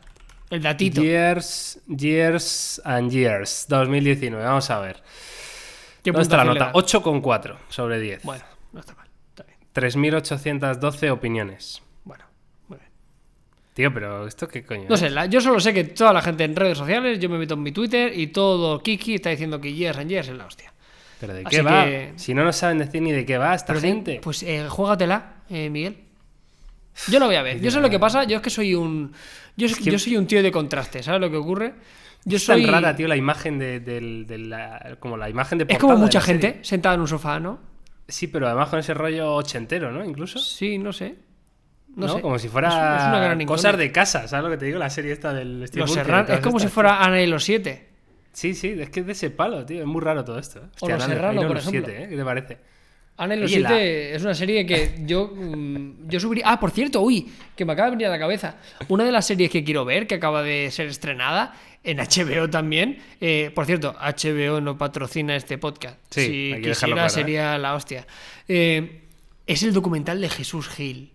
[0.49, 1.01] El datito.
[1.01, 4.43] Years, Years and Years 2019.
[4.43, 5.03] Vamos a ver.
[6.03, 6.65] ¿Qué ¿Dónde está la nota?
[6.67, 6.73] das?
[6.73, 8.23] 8,4 sobre 10.
[8.23, 9.07] Bueno, no está mal.
[9.29, 9.57] Está bien.
[9.73, 11.81] 3.812 opiniones.
[12.05, 12.23] Bueno,
[12.69, 12.89] muy bien.
[13.73, 14.85] Tío, pero ¿esto qué coño?
[14.87, 15.01] No es?
[15.01, 17.55] sé, la- yo solo sé que toda la gente en redes sociales, yo me meto
[17.55, 20.71] en mi Twitter y todo Kiki está diciendo que Years and Years es la hostia.
[21.19, 21.83] ¿Pero de Así qué va?
[21.83, 24.21] que- Si no nos saben decir ni de qué va esta Pero gente.
[24.23, 26.05] Pues eh, juégatela, eh, Miguel.
[27.09, 27.59] Yo lo voy a ver.
[27.61, 28.23] Yo sé lo que pasa.
[28.23, 29.13] Yo es que soy un.
[29.55, 29.67] Yo,
[29.99, 31.01] soy un tío de contraste.
[31.03, 31.73] ¿Sabes lo que ocurre?
[32.25, 32.63] Yo es soy.
[32.63, 35.95] tan rara, tío, la imagen de, del- de la, como la imagen de es como
[35.97, 36.41] mucha serie.
[36.49, 37.59] gente sentada en un sofá, ¿no?
[38.07, 40.03] Sí, pero además con ese rollo ochentero, ¿no?
[40.03, 40.39] Incluso.
[40.39, 41.15] Sí, no sé.
[41.95, 42.21] No, No, sé.
[42.21, 44.77] Como si fuera es una gran cosas de casa, ¿sabes lo que te digo?
[44.77, 45.97] La serie esta del Steve Los
[46.29, 47.87] Es como si fuera Ana y los siete.
[48.33, 49.79] Sí, sí, es que es de ese palo, tío.
[49.81, 50.59] Es muy raro todo esto.
[50.59, 50.67] ¿eh?
[50.81, 51.87] O Los Ana- Serrano, Ana por los ejemplo.
[51.87, 52.09] siete, ¿eh?
[52.09, 52.57] ¿Qué te parece?
[53.17, 56.43] Ana y los Oye, la- siete es una serie que yo, mm, yo subiría.
[56.47, 58.57] Ah, por cierto, uy, que me acaba de venir a la cabeza.
[58.89, 62.99] Una de las series que quiero ver, que acaba de ser estrenada en HBO también.
[63.19, 65.97] eh, por cierto, HBO no patrocina este podcast.
[66.11, 67.09] Sí, si quisiera, claro, ¿eh?
[67.09, 68.05] sería la hostia.
[68.47, 69.01] Eh,
[69.47, 71.11] es el documental de Jesús Gil.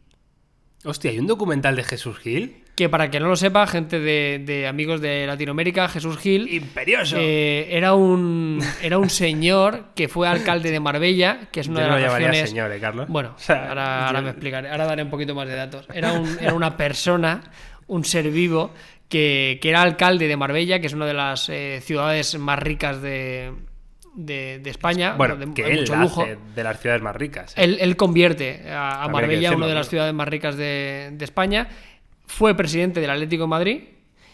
[0.85, 2.62] Hostia, ¿hay un documental de Jesús Gil?
[2.83, 6.53] Que para que no lo sepa, gente de, de amigos de Latinoamérica, Jesús Gil.
[6.53, 7.17] ¡Imperioso!
[7.17, 11.85] eh, era un era un señor que fue alcalde de Marbella, que es una Yo
[11.85, 13.07] de no lo las regiones señor, ¿eh, Carlos?
[13.09, 15.87] Bueno, O sea, ahora, ahora yo- me explicaré, ahora daré un poquito más de datos.
[15.95, 17.41] Era, un- era una persona,
[17.87, 18.73] un ser vivo,
[19.09, 23.01] que, que era alcalde de Marbella, que es una de las eh, ciudades más ricas
[23.01, 23.53] de,
[24.17, 25.15] de, de España.
[25.17, 26.23] Bueno, de, que él mucho lujo.
[26.23, 27.55] hace de las ciudades más ricas.
[27.57, 31.69] Él, él convierte a, a Marbella una de las ciudades más ricas de, de España.
[32.37, 33.81] Fue presidente del Atlético de Madrid.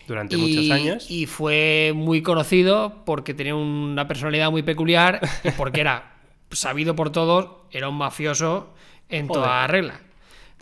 [0.07, 1.11] Durante y, muchos años.
[1.11, 6.15] y fue muy conocido porque tenía una personalidad muy peculiar y porque era
[6.51, 8.73] sabido por todos, era un mafioso
[9.11, 9.43] en Joder.
[9.43, 10.01] toda regla.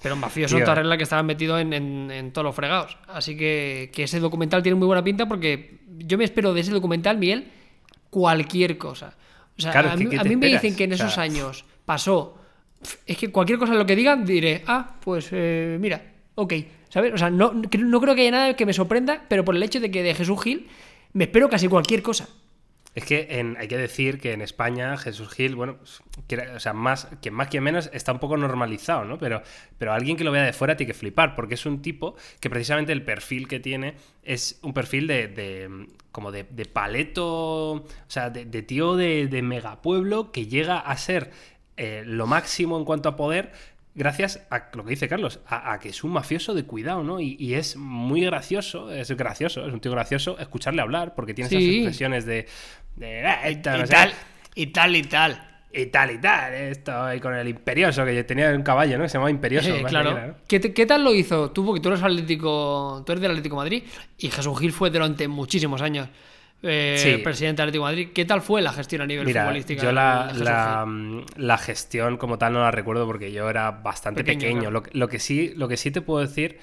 [0.03, 2.97] Pero un mafioso en toda regla que estaba metido en, en- en todos los fregados.
[3.07, 6.73] Así que, que ese documental tiene muy buena pinta porque yo me espero de ese
[6.73, 7.47] documental, Miguel,
[8.11, 9.15] cualquier cosa.
[9.57, 11.07] O sea, Claro, a mí, ¿qué a te mí me dicen que en O sea,
[11.07, 12.37] esos años pasó.
[13.07, 16.03] Es que cualquier cosa lo que digan, diré, ah, pues eh, mira,
[16.37, 16.55] ok.
[16.89, 17.13] ¿Sabes?
[17.13, 19.81] O sea, no, no creo que haya nada que me sorprenda, pero por el hecho
[19.81, 20.69] de que de Jesús Gil
[21.13, 22.29] me espero casi cualquier cosa.
[22.95, 23.29] Es que
[23.59, 25.77] hay que decir que en España Jesús Gil, bueno,
[26.29, 29.19] que, o sea, más que más que menos está un poco normalizado, ¿no?
[29.19, 29.43] Pero,
[29.77, 32.49] pero alguien que lo vea de fuera tiene que flipar, porque es un tipo que
[32.49, 37.85] precisamente el perfil que tiene es un perfil de, de- como de, de paleto, o
[38.09, 41.31] sea, de, de tío de, de megapueblo que llega a ser
[41.77, 43.53] eh, lo máximo en cuanto a poder.
[43.99, 47.19] Gracias a lo que dice Carlos, a, a que es un mafioso de cuidado, ¿no?
[47.19, 51.49] Y, y es muy gracioso, es gracioso, es un tío gracioso escucharle hablar, porque tiene
[51.49, 52.47] esas expresiones de,
[52.97, 54.13] de, "Ah, y tal, y tal,
[54.55, 54.67] y
[55.03, 55.43] tal.
[55.73, 59.05] y tal y tal, esto, y con el imperioso, que tenía un caballo, ¿no?
[59.05, 59.75] Que se llamaba imperioso.
[59.75, 60.11] Eh, claro.
[60.15, 60.35] que era, ¿no?
[60.47, 61.65] ¿Qué, te- qué tal lo hizo tú?
[61.65, 63.83] Porque tú eres Atlético, tú eres del Atlético de Madrid
[64.19, 66.09] y Jesús Gil fue durante muchísimos años
[66.67, 67.17] eh, Sí.
[67.23, 68.09] presidente del Atlético de Madrid.
[68.15, 69.83] ¿Qué tal fue la gestión a nivel Mira, futbolístico?
[69.83, 74.41] yo la, mm, la gestión como tal no la recuerdo porque yo era bastante Pequeño,
[74.41, 74.61] pequeño.
[74.61, 74.71] claro.
[74.73, 76.59] Lo, que- lo que sí, lo que sí te puedo decir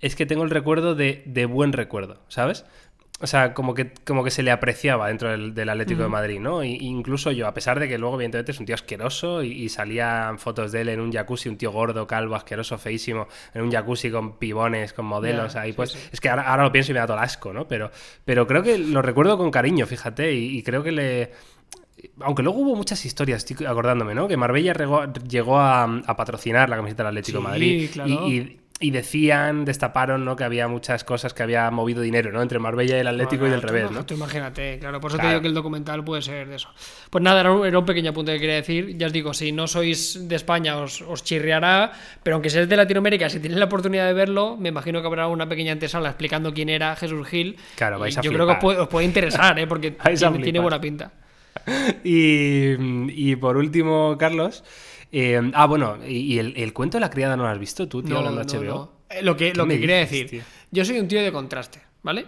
[0.00, 2.64] es que tengo el recuerdo de, de buen recuerdo, ¿sabes?
[3.20, 6.38] O sea, como que, como que se le apreciaba dentro del, del Atlético de Madrid,
[6.38, 6.62] ¿no?
[6.62, 9.68] Y, incluso yo, a pesar de que luego, evidentemente, es un tío asqueroso y, y
[9.68, 13.72] salían fotos de él en un jacuzzi, un tío gordo, calvo, asqueroso, feísimo, en un
[13.72, 15.98] jacuzzi con pibones, con modelos ahí, sí, pues sí.
[16.12, 17.66] es que ahora, ahora lo pienso y me da todo el asco, ¿no?
[17.66, 17.90] Pero,
[18.24, 21.32] pero creo que lo recuerdo con cariño, fíjate, y, y creo que le...
[22.20, 24.28] Aunque luego hubo muchas historias, estoy acordándome, ¿no?
[24.28, 24.72] Que Marbella
[25.28, 27.90] llegó a, a patrocinar la camiseta del Atlético de Madrid.
[27.92, 28.28] claro.
[28.28, 30.36] Y, y- y decían, destaparon, ¿no?
[30.36, 32.42] Que había muchas cosas que había movido dinero, ¿no?
[32.42, 34.06] Entre Marbella y el Atlético y del tú revés, ¿no?
[34.06, 35.00] Tú imagínate, claro.
[35.00, 36.68] Por eso te digo que el documental puede ser de eso.
[37.10, 38.96] Pues nada, era un, pequeño apunte que quería decir.
[38.96, 41.90] Ya os digo, si no sois de España os, os chirriará,
[42.22, 45.26] pero aunque seáis de Latinoamérica, si tenéis la oportunidad de verlo, me imagino que habrá
[45.26, 47.56] una pequeña antesala explicando quién era Jesús Gil.
[47.74, 49.66] Claro, vais a yo creo que os puede, os puede interesar, ¿eh?
[49.66, 51.10] porque tiene, tiene buena pinta.
[52.04, 52.74] Y,
[53.30, 54.62] y por último, Carlos.
[55.12, 57.88] Eh, ah, bueno, y, y el, el cuento de la criada no lo has visto
[57.88, 58.64] tú, tío, No, hablando de no, HBO.
[58.64, 58.92] no.
[59.10, 60.42] Eh, Lo que, ¿Qué lo que quería dices, decir, tío?
[60.70, 62.26] yo soy un tío de contraste, ¿vale?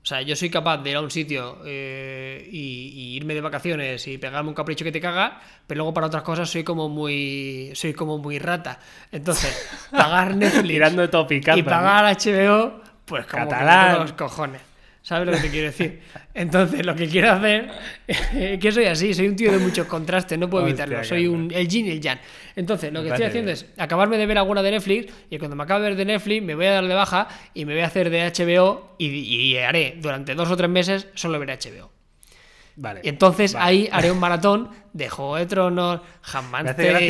[0.00, 3.40] O sea, yo soy capaz de ir a un sitio eh, y, y irme de
[3.42, 6.88] vacaciones y pegarme un capricho que te caga, pero luego para otras cosas soy como
[6.88, 8.78] muy soy como muy rata.
[9.12, 13.94] Entonces, pagar Netflix topicazo, y pagar HBO, pues como Catalán.
[13.96, 14.62] que los cojones.
[15.08, 16.00] ¿Sabes lo que te quiero decir?
[16.34, 17.70] Entonces, lo que quiero hacer
[18.06, 21.02] es que soy así, soy un tío de muchos contrastes, no puedo Hostia, evitarlo.
[21.02, 22.18] Soy un, el yin y el yang.
[22.54, 23.56] Entonces, lo que estoy haciendo bien.
[23.56, 26.42] es acabarme de ver alguna de Netflix y cuando me acabe de ver de Netflix
[26.42, 29.56] me voy a dar de baja y me voy a hacer de HBO y, y
[29.56, 31.97] haré durante dos o tres meses solo veré HBO.
[32.80, 33.00] Vale.
[33.02, 33.66] Y entonces Vale.
[33.66, 36.00] ahí haré un maratón de Juego de Tronos,
[36.32, 37.08] Handmaid's Me hace, gracia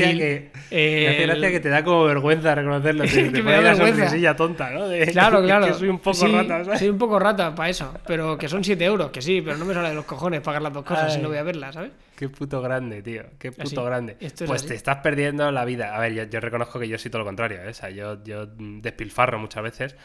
[0.71, 3.05] me hace gracia que te da como vergüenza reconocerlo.
[3.09, 4.35] Te, Que te me da la vergüenza.
[4.37, 4.89] tonta, ¿no?
[4.89, 5.67] De- Claro, claro.
[5.67, 6.79] Que soy un poco Sí, rata, ¿sabes?
[6.79, 7.95] Soy un poco rata para eso.
[8.07, 10.63] Pero que son 7 euros, que sí, pero no me sale de los cojones pagar
[10.63, 11.93] las dos cosas si no voy a verlas, ¿sabes?
[12.17, 13.23] Qué puto grande, tío.
[13.39, 13.87] Qué puto Así.
[13.87, 14.17] grande.
[14.21, 14.69] Es Pues así.
[14.69, 15.95] te estás perdiendo la vida.
[15.95, 17.59] A ver, yo, yo reconozco que yo soy todo lo contrario.
[17.63, 17.69] ¿eh?
[17.69, 19.97] O sea, yo, yo mm, despilfarro muchas veces.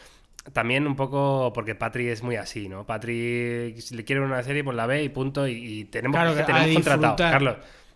[0.51, 2.85] También un poco porque Patri es muy así, ¿no?
[2.85, 5.47] Patri, si le quiere una serie, pues la ve y punto.
[5.47, 7.15] Y, y tenemos, Claro, que tenemos contratado.
[7.15, 7.55] Carlos,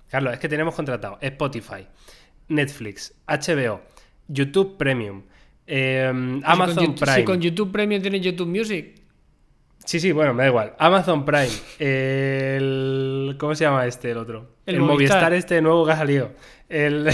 [0.10, 1.86] Carlos, es que tenemos contratado Spotify,
[2.48, 3.82] Netflix, HBO,
[4.30, 5.24] YouTube Premium,
[5.66, 7.16] eh, Si Amazon YouTube- Prime.
[7.18, 9.02] Si con YouTube Premium tienes YouTube Music.
[9.84, 10.74] Sí, sí, bueno, me da igual.
[10.80, 11.50] Amazon Prime.
[11.80, 13.36] El...
[13.40, 14.56] ¿Cómo se llama este, el otro?
[14.66, 15.18] El El, Movistar.
[15.18, 16.32] Movistar este nuevo que ha salido.
[16.70, 17.08] El...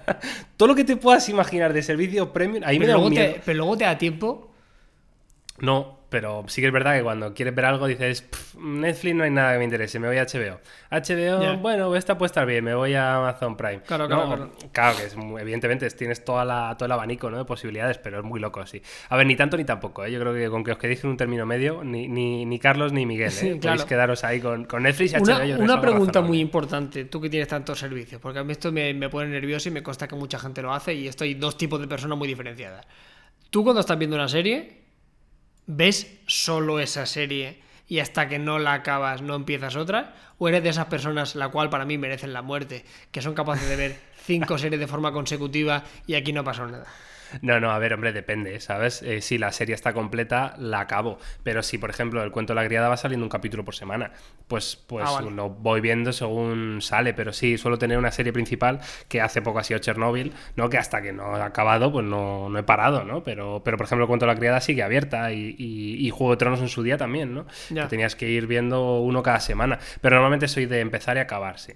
[0.56, 3.34] Todo lo que te puedas imaginar de servicio premium, ahí me da un miedo.
[3.34, 4.51] te, pero luego te da tiempo.
[5.58, 9.22] No, pero sí que es verdad que cuando quieres ver algo dices, "Pff, Netflix no
[9.24, 10.58] hay nada que me interese, me voy a HBO.
[10.90, 13.80] HBO, bueno, esta puede estar bien, me voy a Amazon Prime.
[13.82, 17.38] Claro, No, claro, claro que es muy- evidentemente tienes toda la, todo el abanico ¿no?
[17.38, 18.82] de posibilidades, pero es muy loco así.
[19.10, 20.10] A ver, ni tanto ni tampoco, ¿eh?
[20.10, 22.92] yo creo que con que os quedéis en un término medio, ni, ni, ni Carlos
[22.92, 23.30] ni Miguel, ¿eh?
[23.30, 23.86] Sí, podéis claro.
[23.86, 25.22] quedaros ahí con, con Netflix y HBO.
[25.22, 26.28] Una, yo una pregunta razonable.
[26.28, 29.68] muy importante, tú que tienes tantos servicios, porque a mí esto me, me pone nervioso
[29.68, 32.26] y me consta que mucha gente lo hace y estoy dos tipos de personas muy
[32.26, 32.84] diferenciadas.
[33.50, 34.81] Tú cuando estás viendo una serie,
[35.66, 40.62] ves solo esa serie y hasta que no la acabas no empiezas otra, o eres
[40.62, 44.00] de esas personas la cual para mí merecen la muerte, que son capaces de ver
[44.24, 46.86] cinco series de forma consecutiva y aquí no pasó nada.
[47.40, 49.02] No, no, a ver, hombre, depende, ¿sabes?
[49.02, 51.18] Eh, si la serie está completa, la acabo.
[51.42, 54.12] Pero si, por ejemplo, el cuento de la criada va saliendo un capítulo por semana,
[54.48, 55.30] pues, pues Ah, vale.
[55.30, 57.14] lo voy viendo según sale.
[57.14, 60.68] Pero sí, suelo tener una serie principal que hace poco ha sido Chernobyl, ¿no?
[60.68, 63.22] Que hasta que no ha acabado, pues no, no he parado, ¿no?
[63.22, 66.32] Pero, pero, por ejemplo, el cuento de la criada sigue abierta y, y- y Juego
[66.32, 67.46] de Tronos en su día también, ¿no?
[67.70, 67.82] Ya.
[67.84, 69.78] Que tenías que ir viendo uno cada semana.
[70.00, 71.72] Pero normalmente soy de empezar y acabar, sí.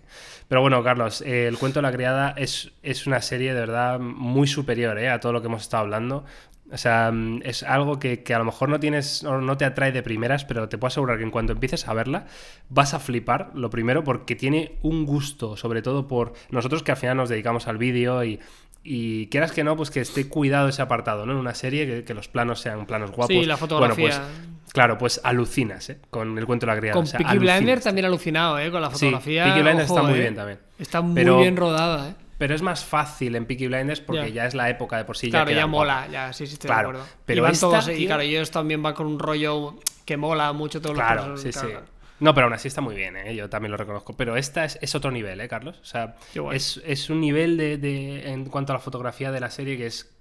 [0.49, 3.99] Pero bueno, Carlos, eh, el cuento de la criada es, es una serie de verdad
[3.99, 5.09] muy superior ¿eh?
[5.11, 6.25] a todo lo que hemos estado hablando.
[6.73, 9.65] O sea, mm, es algo que, que a lo mejor no tienes, no, no te
[9.65, 12.27] atrae de primeras, pero te puedo asegurar que en cuanto empieces a verla,
[12.69, 16.97] vas a flipar, lo primero, porque tiene un gusto, sobre todo por nosotros que al
[16.99, 18.41] final nos dedicamos al vídeo y,
[18.83, 21.33] y quieras que no, pues que esté cuidado ese apartado, ¿no?
[21.33, 23.29] En una serie, que, que los planos sean planos guapos.
[23.29, 24.09] Sí, la fotografía.
[24.09, 24.25] Bueno,
[24.63, 25.99] pues, claro, pues alucinas, ¿eh?
[26.11, 26.95] Con el cuento de la criada.
[26.95, 27.47] Con o sea, Peaky
[27.81, 28.73] también alucinado, ¿eh?
[28.73, 29.45] Con la Sí, fotografía.
[29.45, 30.23] Peaky Blinders ojo, está muy ¿eh?
[30.23, 30.59] bien también.
[30.81, 32.15] Está muy Pero- bien rodada, ¿eh?
[32.39, 34.43] Pero es más fácil en Peaky Blinders porque Ya.
[34.43, 35.31] ya, es la época de por sí.
[35.31, 37.15] claro, ya, mola, ya, sí, sí, estoy Claro, de acuerdo.
[37.25, 40.53] pero y van esta, todos, y claro, ellos también van con un rollo que mola
[40.53, 41.59] mucho todos Claro, los sí, sí.
[41.61, 41.85] claro.
[42.19, 43.35] No, pero aún así está muy bien, ¿eh?
[43.37, 44.17] yo también lo reconozco.
[44.17, 45.79] Pero esta es, es otro nivel, ¿eh, Carlos?
[45.83, 46.17] O sea,
[46.53, 49.87] es, es un nivel de, de- en cuanto a la fotografía de la serie que
[49.87, 50.16] es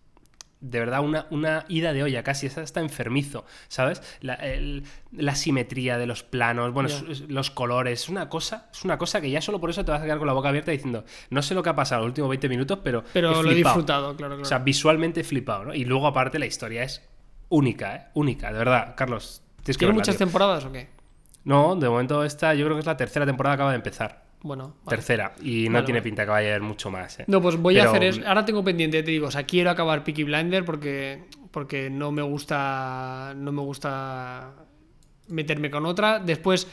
[0.67, 4.01] de verdad una, una ida de olla casi, es hasta enfermizo, ¿sabes?
[4.21, 8.83] La, el- la simetría de los planos, bueno, es- los colores, es una cosa, es
[8.83, 10.71] una cosa que ya solo por eso te vas a quedar con la boca abierta
[10.71, 13.53] diciendo, no sé lo que ha pasado los últimos 20 minutos, pero, Pero lo he
[13.53, 13.75] flipado".
[13.75, 14.41] disfrutado, claro, claro.
[14.41, 15.73] O sea, visualmente he flipado, ¿no?
[15.75, 17.07] Y luego aparte la historia es
[17.49, 18.05] única, ¿eh?
[18.15, 19.43] Única, de verdad, Carlos.
[19.63, 20.25] Que ¿Tiene muchas tío.
[20.25, 20.89] temporadas o qué?
[21.43, 24.24] No, de momento esta yo creo que es la tercera temporada acaba de empezar.
[24.45, 24.97] Bueno, vale.
[24.97, 25.33] Tercera.
[25.41, 27.19] Y no tiene pinta que vaya a haber mucho más.
[27.19, 27.25] ¿eh?
[27.25, 30.03] No, pues voy a hacer es Ahora tengo pendiente, te digo, o sea, quiero acabar
[30.03, 33.33] Peaky Blinder porque, porque no me gusta.
[33.35, 34.53] No me gusta
[35.29, 36.19] meterme con otra.
[36.19, 36.67] Después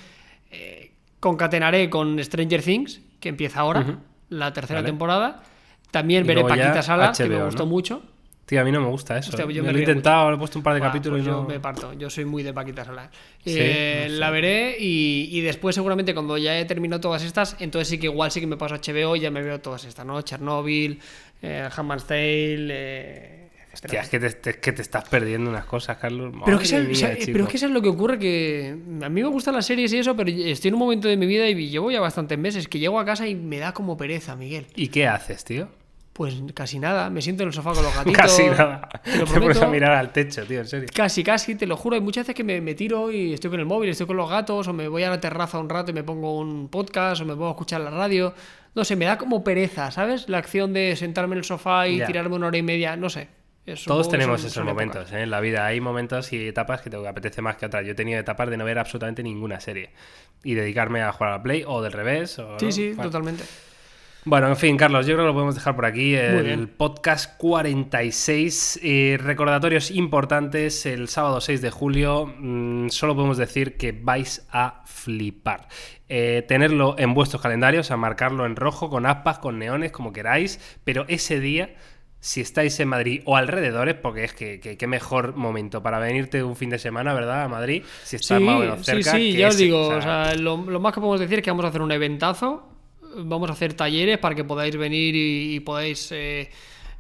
[0.50, 4.90] eh, concatenaré con Stranger Things, que empieza ahora, la tercera Vale.
[4.90, 5.42] temporada.
[5.90, 7.70] También Y veré Paquita Salas, que me gustó ¿no?
[7.70, 8.02] mucho.
[8.46, 9.30] Tío, a mí no me gusta eso.
[9.30, 9.54] Hostia, ¿eh?
[9.54, 11.44] yo Me lo he intentado, le he puesto un par de capítulos pues y yo
[11.44, 13.08] me parto, yo soy muy de Paquita Salas.
[13.44, 14.18] Sí, Eh, no sé.
[14.18, 18.06] La veré y, y después seguramente cuando ya he terminado todas estas, entonces sí que
[18.06, 20.20] igual sí que me paso a HBO y ya me veo todas estas, ¿no?
[20.22, 20.98] Chernobyl,
[21.40, 23.38] eh, Handmaid's Tale, eh.
[23.72, 26.34] Hostia, es que te, que te estás perdiendo unas cosas, Carlos.
[26.44, 29.54] Pero, que mía, es que eso es lo que ocurre que a mí me gustan
[29.54, 32.00] las series y eso, pero estoy en un momento de mi vida y llevo ya
[32.00, 34.66] bastantes meses que llego a casa y me da como pereza, Miguel.
[34.76, 35.68] ¿Y qué haces, tío?
[36.22, 38.16] Pues casi nada, me siento en el sofá con los gatitos.
[38.22, 38.88] Casi nada.
[39.02, 40.88] Te lo Te pones a mirar al techo, tío, en serio.
[40.94, 41.96] Casi, casi, te lo juro.
[41.96, 44.30] Hay muchas veces que me, me tiro y estoy con el móvil, estoy con los
[44.30, 47.24] gatos, o me voy a la terraza un rato y me pongo un podcast, o
[47.24, 48.32] me pongo a escuchar la radio.
[48.76, 50.28] No sé, me da como pereza, ¿sabes?
[50.28, 52.06] La acción de sentarme en el sofá y Ya.
[52.06, 53.26] tirarme una hora y media, no sé.
[53.86, 55.12] Todos tenemos son- esos son momentos épocas.
[55.18, 55.22] ¿eh?
[55.24, 55.66] en la vida.
[55.66, 57.84] Hay momentos y etapas que te apetece más que otras.
[57.84, 59.90] Yo he tenido etapas de no ver absolutamente ninguna serie
[60.44, 62.38] y dedicarme a jugar a la Play o del revés.
[62.38, 62.70] o- Sí, ¿no?
[62.72, 63.02] sí, Bueno.
[63.10, 63.44] totalmente.
[64.24, 66.14] Bueno, en fin, Carlos, yo creo que lo podemos dejar por aquí.
[66.14, 68.78] El podcast 46.
[68.82, 70.86] eh, recordatorios importantes.
[70.86, 72.32] El sábado 6 de julio.
[72.38, 75.66] mm, solo podemos decir que vais a flipar.
[76.08, 80.60] Eh, tenerlo en vuestros calendarios, a marcarlo en rojo, con aspas, con neones, como queráis.
[80.84, 81.74] Pero ese día.
[82.24, 86.54] Si estáis en Madrid o alrededores, porque es que, qué mejor momento para venirte un
[86.54, 87.42] fin de semana, ¿verdad?
[87.42, 89.10] A Madrid, si estás Sí, más o menos sí, cerca.
[89.10, 91.40] sí, que ya os digo, o sea, o sea, lo, lo más que podemos decir
[91.40, 92.68] es que vamos a hacer un eventazo,
[93.16, 96.48] vamos a hacer talleres para que podáis venir y, y podáis eh,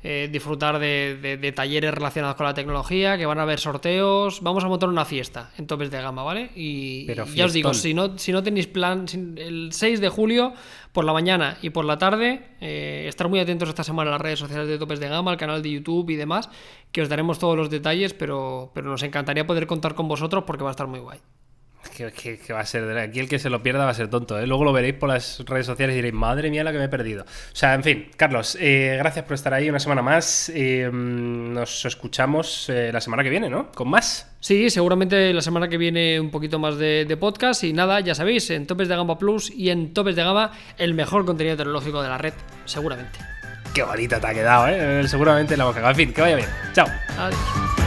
[0.04, 4.40] eh, disfrutar de, de- de talleres relacionados con la tecnología, que van a haber sorteos,
[4.42, 6.50] vamos a montar una fiesta en topes de gama, ¿vale?
[6.56, 9.06] Y, Pero ya os digo, si no, si no tenéis plan,
[9.36, 10.54] el 6 de julio,
[10.92, 14.20] por la mañana y por la tarde, eh, estar muy atentos esta semana a las
[14.20, 16.50] redes sociales de topes de gama, al canal de YouTube y demás,
[16.90, 20.64] que os daremos todos los detalles, pero, pero nos encantaría poder contar con vosotros porque
[20.64, 21.20] va a estar muy guay.
[21.96, 22.96] Que, que- que va a ser.
[22.98, 24.46] Aquí el que se lo pierda va a ser tonto, ¿eh?
[24.46, 26.88] Luego lo veréis por las redes sociales y diréis, madre mía, la que me he
[26.88, 27.24] perdido.
[27.24, 30.50] O sea, en fin, Carlos, eh, gracias por estar ahí una semana más.
[30.54, 33.70] Eh, nos escuchamos la semana que viene, ¿no?
[33.72, 34.28] Con más.
[34.40, 38.14] Sí, seguramente la semana que viene un poquito más de, de podcast y nada, ya
[38.14, 42.02] sabéis, en Topes de Gama Plus y en Topes de Gama el mejor contenido tecnológico
[42.02, 42.32] de la red,
[42.64, 43.18] seguramente.
[43.74, 45.06] Qué bonita te ha quedado, ¿eh?
[45.08, 45.88] Seguramente la boca.
[45.88, 46.48] En fin, que vaya bien.
[46.74, 46.86] Chao.
[47.18, 47.81] Adiós.